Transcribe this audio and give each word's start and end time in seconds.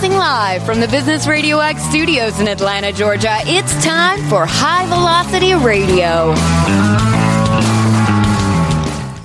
Broadcasting 0.00 0.18
live 0.18 0.64
from 0.64 0.80
the 0.80 0.88
Business 0.88 1.26
RadioX 1.26 1.78
studios 1.90 2.40
in 2.40 2.48
Atlanta, 2.48 2.90
Georgia, 2.90 3.36
it's 3.40 3.84
time 3.84 4.18
for 4.30 4.46
High 4.46 4.86
Velocity 4.86 5.52
Radio. 5.52 6.28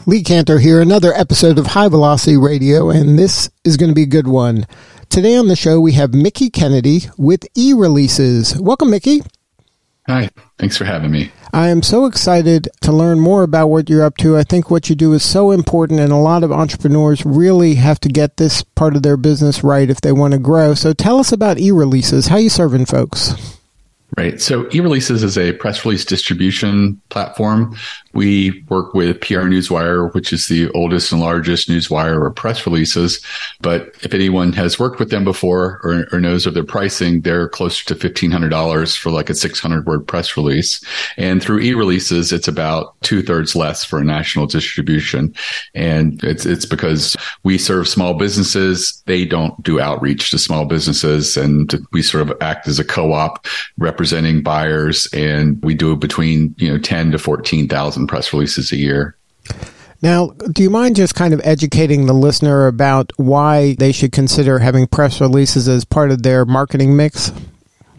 Lee 0.05 0.21
Kantor 0.21 0.59
here, 0.59 0.81
another 0.81 1.13
episode 1.13 1.57
of 1.59 1.67
High 1.67 1.87
Velocity 1.87 2.35
Radio, 2.35 2.89
and 2.89 3.17
this 3.17 3.49
is 3.63 3.77
going 3.77 3.89
to 3.89 3.95
be 3.95 4.03
a 4.03 4.05
good 4.05 4.27
one. 4.27 4.65
Today 5.07 5.37
on 5.37 5.47
the 5.47 5.55
show, 5.55 5.79
we 5.79 5.93
have 5.93 6.13
Mickie 6.13 6.49
Kennedy 6.49 7.03
with 7.17 7.47
e 7.55 7.71
releases. 7.71 8.59
Welcome, 8.59 8.91
Mickie. 8.91 9.21
Hi, 10.07 10.29
thanks 10.59 10.75
for 10.75 10.83
having 10.83 11.09
me. 11.09 11.31
I 11.55 11.69
am 11.69 11.83
so 11.83 12.05
excited 12.05 12.67
to 12.81 12.91
learn 12.91 13.21
more 13.21 13.41
about 13.41 13.67
what 13.67 13.89
you're 13.89 14.03
up 14.03 14.17
to. 14.17 14.35
I 14.35 14.43
think 14.43 14.69
what 14.69 14.89
you 14.89 14.95
do 14.95 15.13
is 15.13 15.23
so 15.23 15.51
important, 15.51 16.01
and 16.01 16.11
a 16.11 16.17
lot 16.17 16.43
of 16.43 16.51
entrepreneurs 16.51 17.25
really 17.25 17.75
have 17.75 17.97
to 18.01 18.09
get 18.09 18.35
this 18.35 18.61
part 18.61 18.97
of 18.97 19.03
their 19.03 19.15
business 19.15 19.63
right 19.63 19.89
if 19.89 20.01
they 20.01 20.11
want 20.11 20.33
to 20.33 20.37
grow. 20.37 20.73
So 20.73 20.91
tell 20.91 21.17
us 21.17 21.31
about 21.31 21.57
e 21.57 21.71
releases. 21.71 22.27
How 22.27 22.35
you 22.35 22.49
serving 22.49 22.87
folks? 22.87 23.44
Right. 24.17 24.39
So 24.39 24.63
eReleases 24.65 25.23
is 25.23 25.37
a 25.37 25.51
press 25.53 25.83
release 25.83 26.05
distribution 26.05 27.01
platform. 27.09 27.75
We 28.13 28.63
work 28.69 28.93
with 28.93 29.19
PR 29.19 29.41
Newswire, 29.41 30.13
which 30.13 30.31
is 30.31 30.47
the 30.47 30.69
oldest 30.69 31.11
and 31.11 31.19
largest 31.19 31.67
newswire 31.67 32.25
of 32.25 32.33
press 32.33 32.65
releases. 32.65 33.19
But 33.59 33.93
if 34.03 34.13
anyone 34.13 34.53
has 34.53 34.79
worked 34.79 34.99
with 34.99 35.09
them 35.09 35.25
before 35.25 35.81
or, 35.83 36.07
or 36.13 36.21
knows 36.21 36.45
of 36.45 36.53
their 36.53 36.63
pricing, 36.63 37.21
they're 37.21 37.49
closer 37.49 37.83
to 37.85 37.95
$1,500 37.95 38.97
for 38.97 39.11
like 39.11 39.29
a 39.29 39.35
600 39.35 39.85
word 39.85 40.07
press 40.07 40.37
release. 40.37 40.81
And 41.17 41.43
through 41.43 41.63
eReleases, 41.63 42.31
it's 42.31 42.47
about 42.47 42.95
two 43.01 43.21
thirds 43.21 43.53
less 43.53 43.83
for 43.83 43.99
a 43.99 44.05
national 44.05 44.47
distribution. 44.47 45.35
And 45.73 46.23
it's, 46.23 46.45
it's 46.45 46.65
because 46.65 47.17
we 47.43 47.57
serve 47.57 47.89
small 47.89 48.13
businesses. 48.13 49.03
They 49.07 49.25
don't 49.25 49.61
do 49.61 49.81
outreach 49.81 50.29
to 50.31 50.37
small 50.37 50.63
businesses. 50.63 51.35
And 51.35 51.85
we 51.91 52.01
sort 52.01 52.29
of 52.29 52.37
act 52.39 52.69
as 52.69 52.79
a 52.79 52.85
co-op 52.85 53.45
representing 53.95 54.43
buyers. 54.43 55.07
And 55.13 55.63
we 55.63 55.73
do 55.73 55.95
between, 55.95 56.53
you 56.57 56.69
know, 56.69 56.77
10 56.77 57.13
to 57.13 57.17
14,000 57.17 58.07
press 58.07 58.33
releases 58.33 58.73
a 58.73 58.75
year. 58.75 59.15
Now, 60.01 60.31
do 60.51 60.61
you 60.61 60.69
mind 60.69 60.97
just 60.97 61.15
kind 61.15 61.33
of 61.33 61.39
educating 61.45 62.05
the 62.05 62.13
listener 62.13 62.67
about 62.67 63.13
why 63.15 63.75
they 63.79 63.93
should 63.93 64.11
consider 64.11 64.59
having 64.59 64.85
press 64.85 65.21
releases 65.21 65.69
as 65.69 65.85
part 65.85 66.11
of 66.11 66.23
their 66.23 66.43
marketing 66.45 66.97
mix? 66.97 67.31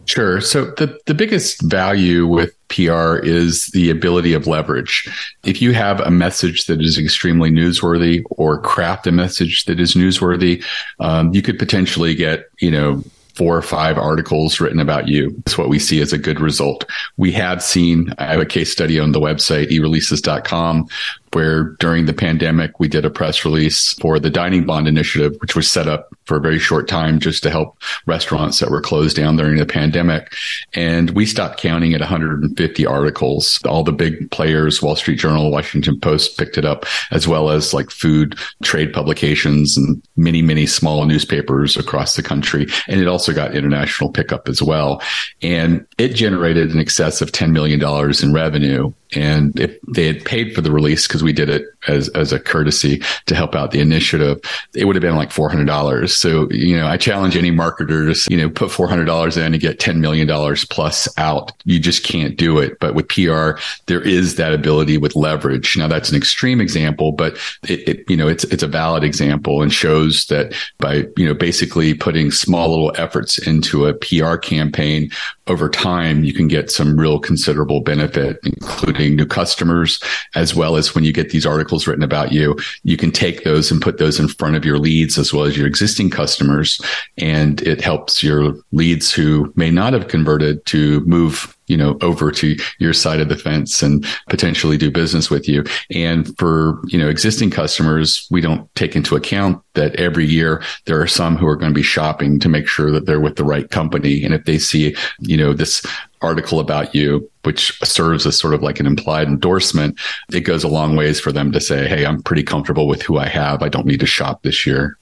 Sure. 0.05 0.43
So 0.43 0.67
the, 0.67 0.99
the 1.07 1.15
biggest 1.15 1.63
value 1.63 2.27
with 2.27 2.55
PR 2.69 3.17
is 3.17 3.69
the 3.69 3.89
ability 3.89 4.35
of 4.35 4.47
leverage. 4.47 5.09
If 5.45 5.63
you 5.63 5.73
have 5.73 6.01
a 6.01 6.11
message 6.11 6.67
that 6.67 6.81
is 6.83 6.99
extremely 6.99 7.51
newsworthy 7.51 8.23
or 8.31 8.61
craft 8.61 9.07
a 9.07 9.13
message 9.13 9.65
that 9.65 9.81
is 9.81 9.95
newsworthy, 9.95 10.63
um, 11.01 11.35
you 11.35 11.41
could 11.41 11.59
potentially 11.59 12.15
get, 12.15 12.45
you 12.61 12.71
know, 12.71 13.03
four 13.37 13.57
or 13.57 13.63
five 13.63 13.99
articles 13.99 14.61
written 14.61 14.81
about 14.81 15.09
you. 15.09 15.35
It's 15.41 15.59
what 15.59 15.69
we 15.69 15.79
see 15.79 16.01
as 16.01 16.13
a 16.13 16.19
good 16.19 16.41
result. 16.41 16.85
We 17.19 17.33
have 17.33 17.63
seen, 17.63 18.13
I 18.19 18.25
have 18.33 18.41
a 18.41 18.47
case 18.47 18.73
study 18.73 18.99
on 18.99 19.13
the 19.13 19.21
website, 19.21 19.71
ereleases.com, 19.71 20.89
where 21.37 21.65
during 21.81 22.07
the 22.07 22.15
pandemic, 22.15 22.81
we 22.81 22.89
did 22.89 23.05
a 23.05 23.11
press 23.11 23.45
release 23.45 23.93
for 24.01 24.19
the 24.19 24.31
Dining 24.31 24.65
Bond 24.65 24.89
Initiative, 24.89 25.37
which 25.43 25.55
was 25.55 25.71
set 25.71 25.87
up 25.87 26.09
for 26.25 26.39
a 26.39 26.41
very 26.41 26.59
short 26.59 26.89
time 26.89 27.21
just 27.21 27.43
to 27.43 27.51
help 27.51 27.77
restaurants 28.07 28.59
that 28.59 28.71
were 28.71 28.81
closed 28.81 29.19
down 29.19 29.37
during 29.37 29.59
the 29.59 29.67
pandemic. 29.67 30.33
And 30.73 31.11
we 31.11 31.27
stopped 31.27 31.61
counting 31.61 31.93
at 31.93 32.01
150 32.01 32.87
articles. 32.87 33.61
All 33.67 33.85
the 33.85 33.93
big 33.93 34.31
players, 34.31 34.81
Wall 34.81 34.97
Street 34.97 35.19
Journal, 35.19 35.51
Washington 35.51 36.01
Post 36.01 36.39
picked 36.39 36.57
it 36.57 36.65
up, 36.65 36.87
as 37.11 37.29
well 37.29 37.51
as 37.51 37.75
like 37.75 37.91
food 37.91 38.39
trade 38.63 38.95
publications 38.95 39.77
and 39.77 40.03
many, 40.17 40.41
many 40.41 40.65
small 40.65 41.05
newspapers 41.05 41.77
across 41.77 42.17
the 42.17 42.23
country. 42.23 42.67
And 42.89 42.99
it 42.99 43.09
also 43.09 43.35
got 43.35 43.55
international 43.55 44.11
pickup 44.11 44.49
as 44.49 44.63
well. 44.63 45.03
And 45.43 45.87
it 45.99 46.15
generated 46.15 46.71
in 46.71 46.81
excess 46.81 47.21
of 47.21 47.31
$10 47.33 47.51
million 47.51 47.79
in 48.23 48.33
revenue 48.33 48.91
and 49.15 49.59
if 49.61 49.79
they 49.95 50.07
had 50.07 50.25
paid 50.25 50.55
for 50.55 50.61
the 50.61 50.73
release 50.73 51.07
because 51.07 51.23
we 51.27 51.33
did 51.33 51.51
it 51.51 51.67
as 51.89 52.09
as 52.11 52.33
a 52.33 52.39
courtesy 52.39 53.03
to 53.27 53.35
help 53.35 53.57
out 53.57 53.73
the 53.73 53.81
initiative, 53.81 54.41
it 54.75 54.85
would 54.85 54.95
have 54.95 55.03
been 55.03 55.17
like 55.17 55.33
four 55.33 55.51
hundred 55.51 55.67
dollars. 55.67 56.17
So 56.17 56.49
you 56.53 56.77
know, 56.77 56.87
I 56.87 56.97
challenge 56.97 57.37
any 57.37 57.51
marketers, 57.51 58.27
you 58.31 58.37
know, 58.37 58.49
put 58.49 58.71
four 58.71 58.89
hundred 58.89 59.07
dollars 59.07 59.37
in 59.37 59.53
and 59.53 59.61
get 59.61 59.81
ten 59.81 60.01
million 60.01 60.29
dollars 60.29 60.65
plus 60.65 61.09
out. 61.19 61.51
You 61.65 61.81
just 61.81 62.05
can't 62.05 62.37
do 62.37 62.59
it. 62.59 62.79
But 62.79 62.95
with 62.95 63.09
PR, 63.09 63.59
there 63.87 64.01
is 64.01 64.37
that 64.37 64.55
ability 64.55 64.99
with 64.99 65.17
leverage. 65.17 65.77
Now 65.77 65.89
that's 65.89 66.11
an 66.11 66.17
extreme 66.17 66.61
example, 66.61 67.11
but 67.11 67.37
it, 67.69 67.89
it 67.89 68.11
you 68.11 68.17
know 68.17 68.29
it's 68.29 68.45
it's 68.45 68.63
a 68.63 68.69
valid 68.69 69.03
example 69.03 69.63
and 69.63 69.73
shows 69.73 70.27
that 70.27 70.55
by 70.79 71.07
you 71.17 71.27
know 71.27 71.35
basically 71.35 71.93
putting 71.93 72.31
small 72.31 72.71
little 72.71 72.93
efforts 72.97 73.37
into 73.39 73.87
a 73.87 73.95
PR 73.95 74.37
campaign 74.37 75.11
over 75.47 75.69
time, 75.69 76.25
you 76.25 76.33
can 76.33 76.49
get 76.49 76.71
some 76.71 76.99
real 76.99 77.19
considerable 77.19 77.81
benefit, 77.81 78.39
including 78.45 79.15
new 79.15 79.27
customers, 79.27 80.01
as 80.35 80.55
well 80.55 80.77
as 80.77 80.95
when 80.95 81.05
you 81.05 81.13
get 81.13 81.31
these 81.31 81.47
articles 81.47 81.87
written 81.87 82.03
about 82.03 82.33
you, 82.33 82.57
you 82.83 82.97
can 82.97 83.13
take 83.13 83.45
those 83.45 83.71
and 83.71 83.81
put 83.81 83.99
those 83.99 84.19
in 84.19 84.29
front 84.29 84.57
of 84.57 84.65
your 84.65 84.79
leads 84.79 85.19
as 85.19 85.33
well 85.33 85.45
as 85.45 85.57
your 85.57 85.67
existing 85.67 86.11
customers. 86.11 86.81
And 87.17 87.63
it 87.63 87.81
helps 87.81 88.23
your 88.23 88.57
leads 88.73 89.13
who 89.13 89.53
may 89.57 89.71
not 89.71 89.93
have 89.93 90.09
converted 90.09 90.65
to 90.67 91.01
move 91.01 91.56
you 91.67 91.77
know, 91.77 91.97
over 92.01 92.31
to 92.33 92.57
your 92.79 92.93
side 92.93 93.21
of 93.21 93.29
the 93.29 93.37
fence 93.37 93.83
and 93.83 94.07
potentially 94.29 94.77
do 94.77 94.91
business 94.91 95.31
with 95.31 95.49
you. 95.49 95.65
And 95.91 96.37
for, 96.39 96.81
you 96.87 96.99
know, 96.99 97.09
existing 97.09 97.51
customers, 97.51 98.27
we 98.31 98.41
don't 98.41 98.73
take 98.75 98.97
into 98.97 99.17
account 99.17 99.63
that 99.75 99.95
every 99.97 100.27
year 100.27 100.63
there 100.87 101.01
are 101.01 101.07
some 101.07 101.37
who 101.37 101.47
are 101.47 101.57
going 101.57 101.71
to 101.71 101.75
be 101.75 101.83
shopping 101.83 102.39
to 102.41 102.49
make 102.49 102.67
sure 102.67 102.91
that 102.91 103.07
they're 103.07 103.21
with 103.21 103.37
the 103.37 103.45
right 103.45 103.71
company. 103.71 104.25
And 104.25 104.35
if 104.35 104.45
they 104.45 104.59
see, 104.59 104.97
you 105.21 105.37
know, 105.37 105.53
this 105.53 105.85
article 106.23 106.61
about 106.61 106.95
you, 106.95 107.31
which 107.45 107.79
serves 107.85 108.27
as 108.27 108.39
sort 108.39 108.55
of 108.55 108.63
like 108.63 108.81
an 108.81 108.87
implied 108.87 109.29
endorsement, 109.29 109.99
it 110.33 110.41
goes 110.41 110.65
a 110.65 110.69
long 110.69 110.97
ways 110.97 111.21
for 111.21 111.33
them 111.33 111.53
to 111.53 111.61
say, 111.61 111.87
Hey, 111.87 112.05
I'm 112.05 112.23
pretty 112.23 112.43
comfortable 112.43 112.89
with 112.89 113.03
who 113.03 113.19
I 113.19 113.29
have. 113.29 113.63
I 113.63 113.69
don't 113.69 113.87
need 113.87 114.01
to 114.01 114.07
shop 114.07 114.43
this 114.43 114.67
year. 114.67 114.99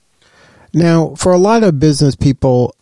Now, 0.73 1.15
for 1.15 1.33
a 1.33 1.39
lot 1.39 1.63
of 1.63 1.79
business 1.79 2.17
people, 2.17 2.75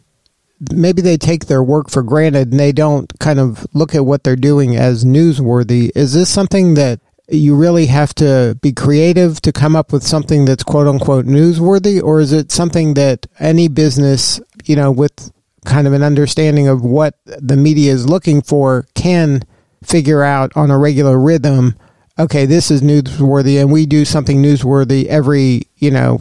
maybe 0.70 1.02
they 1.02 1.16
take 1.16 1.46
their 1.46 1.62
work 1.62 1.90
for 1.90 2.02
granted 2.02 2.50
and 2.50 2.60
they 2.60 2.72
don't 2.72 3.12
kind 3.18 3.40
of 3.40 3.66
look 3.74 3.94
at 3.94 4.06
what 4.06 4.22
they're 4.22 4.36
doing 4.36 4.76
as 4.76 5.04
newsworthy. 5.04 5.90
Is 5.94 6.14
this 6.14 6.30
something 6.30 6.74
that 6.74 7.00
you 7.28 7.56
really 7.56 7.86
have 7.86 8.14
to 8.16 8.58
be 8.60 8.72
creative 8.72 9.40
to 9.40 9.52
come 9.52 9.74
up 9.74 9.92
with 9.92 10.02
something 10.02 10.44
that's 10.44 10.62
quote 10.62 10.86
unquote 10.86 11.26
newsworthy, 11.26 12.02
or 12.02 12.20
is 12.20 12.32
it 12.32 12.52
something 12.52 12.94
that 12.94 13.26
any 13.38 13.68
business, 13.68 14.40
you 14.64 14.76
know, 14.76 14.90
with 14.90 15.32
kind 15.64 15.86
of 15.86 15.92
an 15.92 16.02
understanding 16.02 16.68
of 16.68 16.82
what 16.82 17.16
the 17.24 17.56
media 17.56 17.92
is 17.92 18.08
looking 18.08 18.42
for 18.42 18.86
can 18.94 19.42
figure 19.82 20.22
out 20.22 20.52
on 20.56 20.70
a 20.70 20.78
regular 20.78 21.18
rhythm 21.18 21.74
okay 22.18 22.46
this 22.46 22.70
is 22.70 22.82
newsworthy 22.82 23.60
and 23.60 23.70
we 23.70 23.86
do 23.86 24.04
something 24.04 24.42
newsworthy 24.42 25.06
every 25.06 25.62
you 25.76 25.90
know 25.90 26.20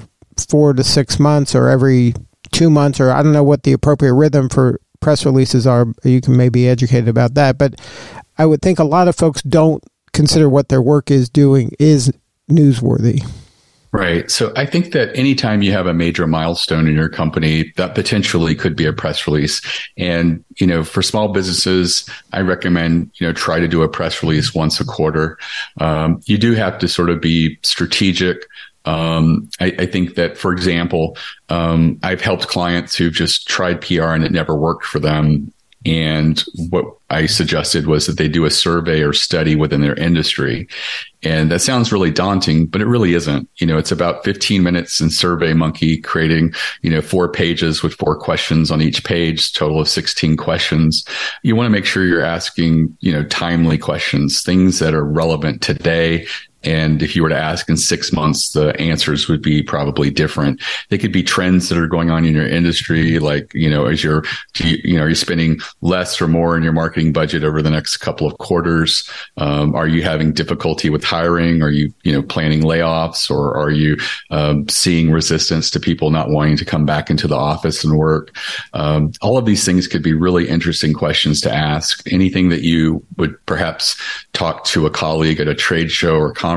four 0.49 0.73
to 0.73 0.83
six 0.83 1.19
months 1.19 1.53
or 1.53 1.69
every 1.69 2.13
two 2.51 2.69
months 2.69 2.99
or 2.99 3.11
i 3.11 3.21
don't 3.21 3.33
know 3.33 3.43
what 3.43 3.63
the 3.63 3.73
appropriate 3.73 4.13
rhythm 4.13 4.49
for 4.49 4.79
press 4.99 5.25
releases 5.25 5.65
are 5.65 5.87
you 6.03 6.21
can 6.21 6.37
maybe 6.37 6.67
educate 6.67 7.07
about 7.07 7.33
that 7.33 7.57
but 7.57 7.75
i 8.37 8.45
would 8.45 8.61
think 8.61 8.79
a 8.79 8.83
lot 8.83 9.07
of 9.07 9.15
folks 9.15 9.41
don't 9.43 9.83
consider 10.13 10.49
what 10.49 10.69
their 10.69 10.81
work 10.81 11.09
is 11.09 11.29
doing 11.29 11.71
is 11.79 12.11
newsworthy 12.49 13.25
Right. 13.93 14.31
So 14.31 14.53
I 14.55 14.65
think 14.65 14.93
that 14.93 15.13
anytime 15.17 15.61
you 15.61 15.73
have 15.73 15.85
a 15.85 15.93
major 15.93 16.25
milestone 16.25 16.87
in 16.87 16.95
your 16.95 17.09
company, 17.09 17.73
that 17.75 17.93
potentially 17.93 18.55
could 18.55 18.73
be 18.73 18.85
a 18.85 18.93
press 18.93 19.27
release. 19.27 19.61
And, 19.97 20.45
you 20.55 20.65
know, 20.65 20.85
for 20.85 21.01
small 21.01 21.33
businesses, 21.33 22.09
I 22.31 22.39
recommend, 22.39 23.11
you 23.15 23.27
know, 23.27 23.33
try 23.33 23.59
to 23.59 23.67
do 23.67 23.83
a 23.83 23.89
press 23.89 24.23
release 24.23 24.55
once 24.55 24.79
a 24.79 24.85
quarter. 24.85 25.37
Um, 25.81 26.21
you 26.25 26.37
do 26.37 26.53
have 26.53 26.79
to 26.79 26.87
sort 26.87 27.09
of 27.09 27.19
be 27.19 27.59
strategic. 27.63 28.47
Um, 28.85 29.49
I, 29.59 29.75
I, 29.79 29.85
think 29.85 30.15
that, 30.15 30.37
for 30.37 30.51
example, 30.51 31.15
um, 31.49 31.99
I've 32.01 32.21
helped 32.21 32.47
clients 32.47 32.95
who've 32.95 33.13
just 33.13 33.47
tried 33.47 33.81
PR 33.81 34.05
and 34.05 34.23
it 34.23 34.31
never 34.31 34.55
worked 34.55 34.85
for 34.85 34.99
them. 34.99 35.53
And 35.85 36.43
what 36.69 36.85
I 37.09 37.25
suggested 37.25 37.87
was 37.87 38.05
that 38.05 38.17
they 38.17 38.27
do 38.27 38.45
a 38.45 38.51
survey 38.51 39.01
or 39.01 39.13
study 39.13 39.55
within 39.55 39.81
their 39.81 39.95
industry. 39.95 40.67
And 41.23 41.51
that 41.51 41.61
sounds 41.61 41.91
really 41.91 42.11
daunting, 42.11 42.67
but 42.67 42.81
it 42.81 42.87
really 42.87 43.15
isn't. 43.15 43.49
You 43.57 43.65
know, 43.65 43.77
it's 43.77 43.91
about 43.91 44.23
15 44.23 44.61
minutes 44.61 45.01
in 45.01 45.07
SurveyMonkey 45.07 46.03
creating, 46.03 46.53
you 46.83 46.91
know, 46.91 47.01
four 47.01 47.31
pages 47.31 47.81
with 47.81 47.95
four 47.95 48.15
questions 48.15 48.69
on 48.69 48.81
each 48.81 49.03
page, 49.03 49.53
total 49.53 49.81
of 49.81 49.89
16 49.89 50.37
questions. 50.37 51.03
You 51.41 51.55
want 51.55 51.65
to 51.65 51.71
make 51.71 51.85
sure 51.85 52.05
you're 52.05 52.21
asking, 52.23 52.95
you 52.99 53.11
know, 53.11 53.23
timely 53.23 53.79
questions, 53.79 54.43
things 54.43 54.77
that 54.79 54.93
are 54.93 55.05
relevant 55.05 55.63
today 55.63 56.27
And 56.63 57.01
if 57.01 57.15
you 57.15 57.23
were 57.23 57.29
to 57.29 57.37
ask 57.37 57.69
in 57.69 57.77
six 57.77 58.13
months, 58.13 58.51
the 58.51 58.79
answers 58.79 59.27
would 59.27 59.41
be 59.41 59.63
probably 59.63 60.09
different. 60.09 60.61
They 60.89 60.97
could 60.97 61.11
be 61.11 61.23
trends 61.23 61.69
that 61.69 61.77
are 61.77 61.87
going 61.87 62.09
on 62.09 62.25
in 62.25 62.33
your 62.33 62.47
industry. 62.47 63.19
Like, 63.19 63.51
you 63.53 63.69
know, 63.69 63.85
as 63.85 64.03
you're, 64.03 64.23
you 64.59 64.95
know, 64.95 65.03
are 65.03 65.09
you 65.09 65.15
spending 65.15 65.59
less 65.81 66.21
or 66.21 66.27
more 66.27 66.55
in 66.55 66.63
your 66.63 66.73
marketing 66.73 67.13
budget 67.13 67.43
over 67.43 67.61
the 67.61 67.69
next 67.69 67.97
couple 67.97 68.27
of 68.27 68.37
quarters? 68.37 69.09
Um, 69.37 69.75
are 69.75 69.87
you 69.87 70.03
having 70.03 70.33
difficulty 70.33 70.89
with 70.89 71.03
hiring? 71.03 71.61
Are 71.61 71.71
you, 71.71 71.93
you 72.03 72.11
know, 72.11 72.21
planning 72.21 72.61
layoffs 72.61 73.29
or 73.29 73.57
are 73.57 73.71
you 73.71 73.97
um, 74.29 74.67
seeing 74.69 75.11
resistance 75.11 75.69
to 75.71 75.79
people 75.79 76.11
not 76.11 76.29
wanting 76.29 76.57
to 76.57 76.65
come 76.65 76.85
back 76.85 77.09
into 77.09 77.27
the 77.27 77.35
office 77.35 77.83
and 77.83 77.97
work? 77.97 78.35
Um, 78.73 79.11
all 79.21 79.37
of 79.37 79.45
these 79.45 79.65
things 79.65 79.87
could 79.87 80.03
be 80.03 80.13
really 80.13 80.47
interesting 80.47 80.93
questions 80.93 81.41
to 81.41 81.53
ask. 81.53 82.01
Anything 82.11 82.49
that 82.49 82.61
you 82.61 83.03
would 83.17 83.43
perhaps 83.45 83.95
talk 84.33 84.63
to 84.65 84.85
a 84.85 84.89
colleague 84.91 85.39
at 85.39 85.47
a 85.47 85.55
trade 85.55 85.91
show 85.91 86.15
or 86.15 86.31
conference 86.31 86.50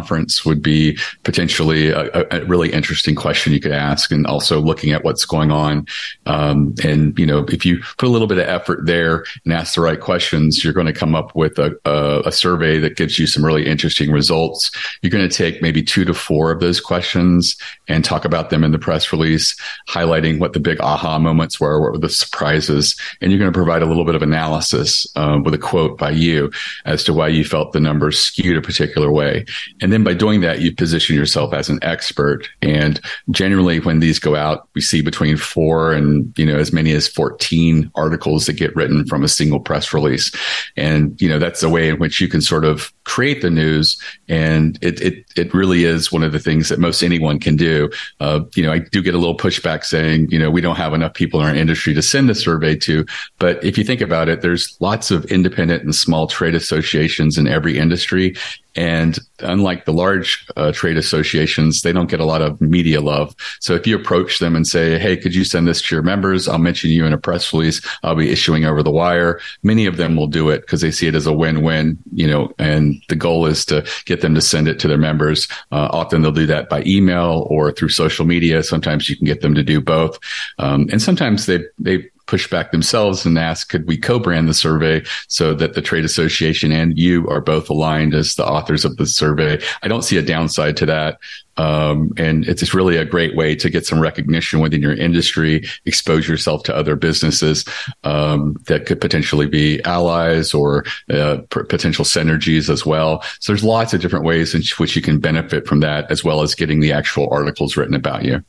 would 0.44 0.62
be 0.62 0.98
potentially 1.22 1.90
a, 1.90 2.26
a 2.30 2.44
really 2.46 2.72
interesting 2.72 3.14
question 3.14 3.52
you 3.52 3.60
could 3.60 3.72
ask. 3.72 4.10
And 4.10 4.26
also 4.26 4.60
looking 4.60 4.92
at 4.92 5.04
what's 5.04 5.24
going 5.24 5.50
on. 5.50 5.86
Um, 6.26 6.74
and, 6.82 7.18
you 7.18 7.26
know, 7.26 7.44
if 7.48 7.64
you 7.64 7.78
put 7.98 8.08
a 8.08 8.10
little 8.10 8.26
bit 8.26 8.38
of 8.38 8.48
effort 8.48 8.86
there 8.86 9.24
and 9.44 9.52
ask 9.52 9.74
the 9.74 9.80
right 9.80 10.00
questions, 10.00 10.62
you're 10.62 10.72
going 10.72 10.86
to 10.86 10.92
come 10.92 11.14
up 11.14 11.34
with 11.34 11.58
a, 11.58 11.76
a, 11.84 12.22
a 12.26 12.32
survey 12.32 12.78
that 12.78 12.96
gives 12.96 13.18
you 13.18 13.26
some 13.26 13.44
really 13.44 13.66
interesting 13.66 14.10
results. 14.10 14.70
You're 15.02 15.10
going 15.10 15.28
to 15.28 15.36
take 15.36 15.62
maybe 15.62 15.82
two 15.82 16.04
to 16.04 16.14
four 16.14 16.50
of 16.50 16.60
those 16.60 16.80
questions 16.80 17.56
and 17.88 18.04
talk 18.04 18.24
about 18.24 18.50
them 18.50 18.64
in 18.64 18.72
the 18.72 18.78
press 18.78 19.12
release, 19.12 19.56
highlighting 19.88 20.38
what 20.38 20.52
the 20.52 20.60
big 20.60 20.80
aha 20.80 21.18
moments 21.18 21.60
were, 21.60 21.80
what 21.80 21.92
were 21.92 21.98
the 21.98 22.08
surprises. 22.08 22.98
And 23.20 23.30
you're 23.30 23.38
going 23.38 23.52
to 23.52 23.56
provide 23.56 23.82
a 23.82 23.86
little 23.86 24.04
bit 24.04 24.14
of 24.14 24.22
analysis 24.22 25.06
uh, 25.16 25.38
with 25.44 25.54
a 25.54 25.58
quote 25.58 25.98
by 25.98 26.10
you 26.10 26.50
as 26.84 27.04
to 27.04 27.12
why 27.12 27.28
you 27.28 27.44
felt 27.44 27.72
the 27.72 27.80
numbers 27.80 28.18
skewed 28.18 28.56
a 28.56 28.62
particular 28.62 29.10
way. 29.10 29.44
And 29.84 29.92
then 29.92 30.02
by 30.02 30.14
doing 30.14 30.40
that, 30.40 30.62
you 30.62 30.74
position 30.74 31.14
yourself 31.14 31.52
as 31.52 31.68
an 31.68 31.78
expert. 31.82 32.48
And 32.62 32.98
generally, 33.28 33.80
when 33.80 34.00
these 34.00 34.18
go 34.18 34.34
out, 34.34 34.66
we 34.74 34.80
see 34.80 35.02
between 35.02 35.36
four 35.36 35.92
and, 35.92 36.32
you 36.38 36.46
know, 36.46 36.56
as 36.56 36.72
many 36.72 36.92
as 36.92 37.06
14 37.06 37.90
articles 37.94 38.46
that 38.46 38.54
get 38.54 38.74
written 38.74 39.04
from 39.04 39.22
a 39.22 39.28
single 39.28 39.60
press 39.60 39.92
release. 39.92 40.34
And, 40.74 41.20
you 41.20 41.28
know, 41.28 41.38
that's 41.38 41.60
the 41.60 41.68
way 41.68 41.90
in 41.90 41.98
which 41.98 42.18
you 42.18 42.28
can 42.28 42.40
sort 42.40 42.64
of 42.64 42.94
create 43.04 43.42
the 43.42 43.50
news. 43.50 44.00
And 44.26 44.78
it, 44.80 45.02
it, 45.02 45.23
it 45.36 45.52
really 45.52 45.84
is 45.84 46.12
one 46.12 46.22
of 46.22 46.32
the 46.32 46.38
things 46.38 46.68
that 46.68 46.78
most 46.78 47.02
anyone 47.02 47.38
can 47.38 47.56
do. 47.56 47.90
Uh, 48.20 48.40
you 48.54 48.62
know, 48.62 48.72
I 48.72 48.78
do 48.78 49.02
get 49.02 49.14
a 49.14 49.18
little 49.18 49.36
pushback 49.36 49.84
saying, 49.84 50.30
you 50.30 50.38
know, 50.38 50.50
we 50.50 50.60
don't 50.60 50.76
have 50.76 50.94
enough 50.94 51.14
people 51.14 51.40
in 51.40 51.46
our 51.46 51.54
industry 51.54 51.94
to 51.94 52.02
send 52.02 52.28
the 52.28 52.34
survey 52.34 52.76
to. 52.76 53.04
But 53.38 53.62
if 53.64 53.76
you 53.78 53.84
think 53.84 54.00
about 54.00 54.28
it, 54.28 54.40
there's 54.40 54.76
lots 54.80 55.10
of 55.10 55.24
independent 55.26 55.82
and 55.82 55.94
small 55.94 56.26
trade 56.26 56.54
associations 56.54 57.38
in 57.38 57.46
every 57.46 57.78
industry. 57.78 58.34
And 58.76 59.18
unlike 59.38 59.84
the 59.84 59.92
large 59.92 60.46
uh, 60.56 60.72
trade 60.72 60.96
associations, 60.96 61.82
they 61.82 61.92
don't 61.92 62.10
get 62.10 62.20
a 62.20 62.24
lot 62.24 62.42
of 62.42 62.60
media 62.60 63.00
love. 63.00 63.34
So 63.60 63.74
if 63.74 63.86
you 63.86 63.96
approach 63.96 64.40
them 64.40 64.56
and 64.56 64.66
say, 64.66 64.98
Hey, 64.98 65.16
could 65.16 65.34
you 65.34 65.44
send 65.44 65.68
this 65.68 65.80
to 65.82 65.94
your 65.94 66.02
members? 66.02 66.48
I'll 66.48 66.58
mention 66.58 66.90
you 66.90 67.04
in 67.04 67.12
a 67.12 67.18
press 67.18 67.52
release. 67.52 67.80
I'll 68.02 68.16
be 68.16 68.30
issuing 68.30 68.64
over 68.64 68.82
the 68.82 68.90
wire. 68.90 69.40
Many 69.62 69.86
of 69.86 69.96
them 69.96 70.16
will 70.16 70.26
do 70.26 70.50
it 70.50 70.62
because 70.62 70.80
they 70.80 70.90
see 70.90 71.06
it 71.06 71.14
as 71.14 71.26
a 71.26 71.32
win-win, 71.32 71.98
you 72.12 72.26
know, 72.26 72.52
and 72.58 73.00
the 73.08 73.16
goal 73.16 73.46
is 73.46 73.64
to 73.66 73.86
get 74.06 74.22
them 74.22 74.34
to 74.34 74.40
send 74.40 74.66
it 74.66 74.80
to 74.80 74.88
their 74.88 74.98
members. 74.98 75.23
Uh, 75.72 75.88
often 75.90 76.22
they'll 76.22 76.32
do 76.32 76.46
that 76.46 76.68
by 76.68 76.82
email 76.86 77.46
or 77.50 77.72
through 77.72 77.88
social 77.88 78.24
media. 78.24 78.62
Sometimes 78.62 79.08
you 79.08 79.16
can 79.16 79.26
get 79.26 79.40
them 79.40 79.54
to 79.54 79.62
do 79.62 79.80
both. 79.80 80.18
Um, 80.58 80.88
and 80.90 81.00
sometimes 81.00 81.46
they, 81.46 81.60
they 81.78 82.10
push 82.26 82.48
back 82.48 82.72
themselves 82.72 83.26
and 83.26 83.38
ask, 83.38 83.68
could 83.68 83.86
we 83.86 83.96
co-brand 83.96 84.48
the 84.48 84.54
survey 84.54 85.02
so 85.28 85.54
that 85.54 85.74
the 85.74 85.82
trade 85.82 86.04
association 86.04 86.72
and 86.72 86.98
you 86.98 87.28
are 87.28 87.40
both 87.40 87.68
aligned 87.68 88.14
as 88.14 88.34
the 88.34 88.46
authors 88.46 88.84
of 88.84 88.96
the 88.96 89.06
survey? 89.06 89.60
I 89.82 89.88
don't 89.88 90.02
see 90.02 90.16
a 90.16 90.22
downside 90.22 90.76
to 90.78 90.86
that. 90.86 91.18
Um, 91.56 92.12
and 92.16 92.44
it's 92.48 92.74
really 92.74 92.96
a 92.96 93.04
great 93.04 93.36
way 93.36 93.54
to 93.54 93.70
get 93.70 93.86
some 93.86 94.00
recognition 94.00 94.58
within 94.58 94.82
your 94.82 94.94
industry, 94.94 95.64
expose 95.84 96.26
yourself 96.26 96.64
to 96.64 96.74
other 96.74 96.96
businesses 96.96 97.64
um, 98.02 98.56
that 98.66 98.86
could 98.86 99.00
potentially 99.00 99.46
be 99.46 99.80
allies 99.84 100.52
or 100.52 100.84
uh, 101.10 101.38
p- 101.50 101.62
potential 101.68 102.04
synergies 102.04 102.68
as 102.68 102.84
well. 102.84 103.22
So 103.38 103.52
there's 103.52 103.62
lots 103.62 103.94
of 103.94 104.00
different 104.00 104.24
ways 104.24 104.54
in 104.54 104.62
which 104.78 104.96
you 104.96 105.02
can 105.02 105.20
benefit 105.20 105.66
from 105.68 105.80
that, 105.80 106.10
as 106.10 106.24
well 106.24 106.42
as 106.42 106.56
getting 106.56 106.80
the 106.80 106.92
actual 106.92 107.28
articles 107.30 107.76
written 107.76 107.94
about 107.94 108.24
you. 108.24 108.42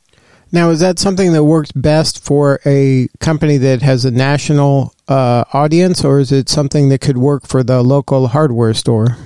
Now, 0.52 0.70
is 0.70 0.80
that 0.80 0.98
something 0.98 1.32
that 1.32 1.44
works 1.44 1.72
best 1.72 2.24
for 2.24 2.60
a 2.64 3.08
company 3.20 3.56
that 3.58 3.82
has 3.82 4.04
a 4.04 4.10
national 4.10 4.94
uh, 5.08 5.44
audience, 5.52 6.04
or 6.04 6.20
is 6.20 6.30
it 6.30 6.48
something 6.48 6.88
that 6.88 7.00
could 7.00 7.18
work 7.18 7.46
for 7.46 7.62
the 7.62 7.82
local 7.82 8.28
hardware 8.28 8.74
store? 8.74 9.16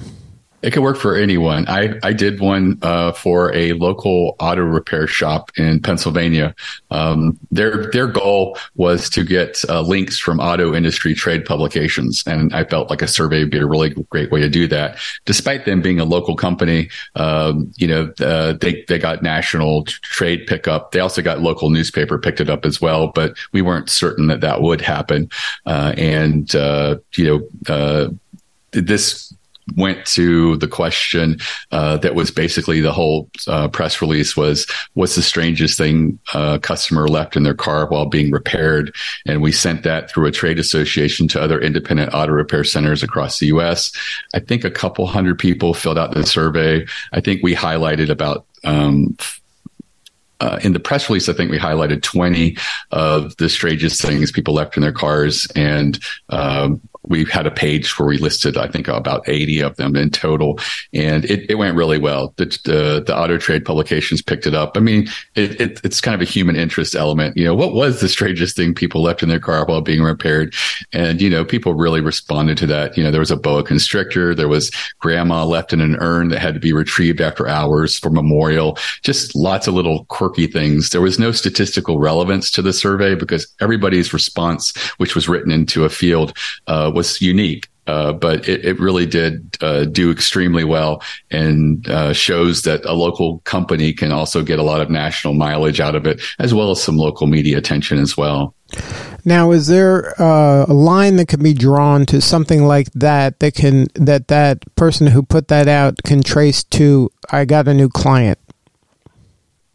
It 0.62 0.72
could 0.72 0.82
work 0.82 0.98
for 0.98 1.16
anyone. 1.16 1.66
I, 1.68 1.98
I 2.02 2.12
did 2.12 2.40
one 2.40 2.78
uh, 2.82 3.12
for 3.12 3.54
a 3.54 3.72
local 3.74 4.36
auto 4.38 4.62
repair 4.62 5.06
shop 5.06 5.50
in 5.56 5.80
Pennsylvania. 5.80 6.54
Um, 6.90 7.38
their 7.50 7.90
their 7.90 8.06
goal 8.06 8.58
was 8.74 9.08
to 9.10 9.24
get 9.24 9.62
uh, 9.68 9.80
links 9.80 10.18
from 10.18 10.38
auto 10.38 10.74
industry 10.74 11.14
trade 11.14 11.46
publications, 11.46 12.22
and 12.26 12.54
I 12.54 12.64
felt 12.64 12.90
like 12.90 13.00
a 13.00 13.08
survey 13.08 13.40
would 13.40 13.50
be 13.50 13.58
a 13.58 13.66
really 13.66 13.90
great 14.10 14.30
way 14.30 14.40
to 14.40 14.50
do 14.50 14.66
that. 14.68 14.98
Despite 15.24 15.64
them 15.64 15.80
being 15.80 15.98
a 15.98 16.04
local 16.04 16.36
company, 16.36 16.90
um, 17.14 17.72
you 17.76 17.86
know, 17.86 18.12
uh, 18.20 18.52
they 18.52 18.84
they 18.86 18.98
got 18.98 19.22
national 19.22 19.84
trade 19.84 20.46
pickup. 20.46 20.92
They 20.92 21.00
also 21.00 21.22
got 21.22 21.40
local 21.40 21.70
newspaper 21.70 22.18
picked 22.18 22.40
it 22.40 22.50
up 22.50 22.66
as 22.66 22.80
well, 22.80 23.08
but 23.08 23.34
we 23.52 23.62
weren't 23.62 23.88
certain 23.88 24.26
that 24.26 24.42
that 24.42 24.60
would 24.60 24.82
happen. 24.82 25.30
Uh, 25.64 25.94
and 25.96 26.54
uh, 26.54 26.96
you 27.16 27.24
know, 27.24 27.74
uh, 27.74 28.10
this 28.72 29.32
went 29.76 30.04
to 30.06 30.56
the 30.56 30.68
question 30.68 31.38
uh, 31.70 31.96
that 31.98 32.14
was 32.14 32.30
basically 32.30 32.80
the 32.80 32.92
whole 32.92 33.30
uh, 33.46 33.68
press 33.68 34.00
release 34.00 34.36
was 34.36 34.66
what's 34.94 35.16
the 35.16 35.22
strangest 35.22 35.78
thing 35.78 36.18
a 36.34 36.58
customer 36.58 37.08
left 37.08 37.36
in 37.36 37.42
their 37.42 37.54
car 37.54 37.86
while 37.86 38.06
being 38.06 38.30
repaired 38.30 38.94
and 39.26 39.42
we 39.42 39.52
sent 39.52 39.82
that 39.82 40.10
through 40.10 40.26
a 40.26 40.32
trade 40.32 40.58
association 40.58 41.28
to 41.28 41.40
other 41.40 41.60
independent 41.60 42.12
auto 42.14 42.32
repair 42.32 42.64
centers 42.64 43.02
across 43.02 43.38
the 43.38 43.46
us 43.46 43.92
i 44.34 44.38
think 44.38 44.64
a 44.64 44.70
couple 44.70 45.06
hundred 45.06 45.38
people 45.38 45.74
filled 45.74 45.98
out 45.98 46.12
the 46.12 46.26
survey 46.26 46.84
i 47.12 47.20
think 47.20 47.42
we 47.42 47.54
highlighted 47.54 48.10
about 48.10 48.46
um, 48.64 49.16
uh, 50.40 50.58
in 50.62 50.72
the 50.72 50.80
press 50.80 51.08
release, 51.08 51.28
I 51.28 51.34
think 51.34 51.50
we 51.50 51.58
highlighted 51.58 52.02
20 52.02 52.56
of 52.92 53.36
the 53.36 53.48
strangest 53.48 54.00
things 54.00 54.32
people 54.32 54.54
left 54.54 54.76
in 54.76 54.82
their 54.82 54.92
cars. 54.92 55.46
And 55.54 55.98
um, 56.30 56.80
we 57.02 57.24
had 57.24 57.46
a 57.46 57.50
page 57.50 57.98
where 57.98 58.08
we 58.08 58.18
listed, 58.18 58.56
I 58.56 58.68
think, 58.68 58.88
about 58.88 59.28
80 59.28 59.60
of 59.60 59.76
them 59.76 59.96
in 59.96 60.10
total, 60.10 60.58
and 60.92 61.24
it, 61.24 61.50
it 61.50 61.54
went 61.56 61.76
really 61.76 61.98
well. 61.98 62.34
The, 62.36 62.46
the, 62.64 63.04
the 63.06 63.16
auto 63.16 63.38
trade 63.38 63.64
publications 63.64 64.22
picked 64.22 64.46
it 64.46 64.54
up. 64.54 64.76
I 64.76 64.80
mean, 64.80 65.08
it, 65.34 65.60
it, 65.60 65.80
it's 65.82 66.00
kind 66.00 66.14
of 66.14 66.20
a 66.20 66.30
human 66.30 66.56
interest 66.56 66.94
element. 66.94 67.36
You 67.36 67.44
know, 67.44 67.54
what 67.54 67.72
was 67.72 68.00
the 68.00 68.08
strangest 68.08 68.56
thing 68.56 68.74
people 68.74 69.02
left 69.02 69.22
in 69.22 69.28
their 69.28 69.40
car 69.40 69.64
while 69.64 69.80
being 69.80 70.02
repaired? 70.02 70.54
And 70.92 71.20
you 71.20 71.30
know, 71.30 71.44
people 71.44 71.74
really 71.74 72.00
responded 72.00 72.58
to 72.58 72.66
that. 72.66 72.96
You 72.96 73.02
know, 73.02 73.10
there 73.10 73.20
was 73.20 73.30
a 73.30 73.36
boa 73.36 73.64
constrictor, 73.64 74.34
there 74.34 74.48
was 74.48 74.70
grandma 74.98 75.44
left 75.44 75.72
in 75.72 75.80
an 75.80 75.96
urn 75.96 76.28
that 76.28 76.38
had 76.38 76.54
to 76.54 76.60
be 76.60 76.72
retrieved 76.72 77.20
after 77.20 77.48
hours 77.48 77.98
for 77.98 78.10
memorial. 78.10 78.78
Just 79.02 79.34
lots 79.34 79.66
of 79.66 79.74
little 79.74 80.04
quirky 80.06 80.46
things. 80.46 80.90
There 80.90 81.00
was 81.00 81.18
no 81.18 81.32
statistical 81.32 81.98
relevance 81.98 82.50
to 82.52 82.62
the 82.62 82.72
survey 82.72 83.14
because 83.14 83.46
everybody's 83.60 84.12
response, 84.12 84.76
which 84.98 85.14
was 85.14 85.28
written 85.28 85.50
into 85.50 85.84
a 85.84 85.88
field. 85.88 86.36
Uh, 86.66 86.90
was 87.00 87.20
unique. 87.22 87.68
Uh, 87.86 88.12
but 88.12 88.48
it, 88.48 88.64
it, 88.64 88.78
really 88.78 89.06
did 89.06 89.56
uh, 89.62 89.84
do 89.84 90.12
extremely 90.12 90.62
well 90.62 91.02
and 91.32 91.88
uh, 91.88 92.12
shows 92.12 92.62
that 92.62 92.84
a 92.84 92.92
local 92.92 93.40
company 93.40 93.92
can 93.92 94.12
also 94.12 94.44
get 94.44 94.60
a 94.60 94.62
lot 94.62 94.80
of 94.80 94.90
national 94.90 95.34
mileage 95.34 95.80
out 95.80 95.96
of 95.96 96.06
it, 96.06 96.20
as 96.38 96.54
well 96.54 96.70
as 96.70 96.80
some 96.80 96.96
local 96.96 97.26
media 97.26 97.58
attention 97.58 97.98
as 97.98 98.16
well. 98.16 98.54
Now, 99.24 99.50
is 99.50 99.66
there 99.66 100.14
uh, 100.22 100.66
a 100.68 100.72
line 100.72 101.16
that 101.16 101.26
can 101.26 101.42
be 101.42 101.54
drawn 101.54 102.06
to 102.06 102.20
something 102.20 102.64
like 102.64 102.92
that 102.92 103.40
that 103.40 103.54
can 103.54 103.88
that 103.94 104.28
that 104.28 104.58
person 104.76 105.08
who 105.08 105.22
put 105.22 105.48
that 105.48 105.66
out 105.66 106.00
can 106.04 106.22
trace 106.22 106.62
to? 106.78 107.10
I 107.32 107.44
got 107.44 107.66
a 107.66 107.74
new 107.74 107.88
client. 107.88 108.38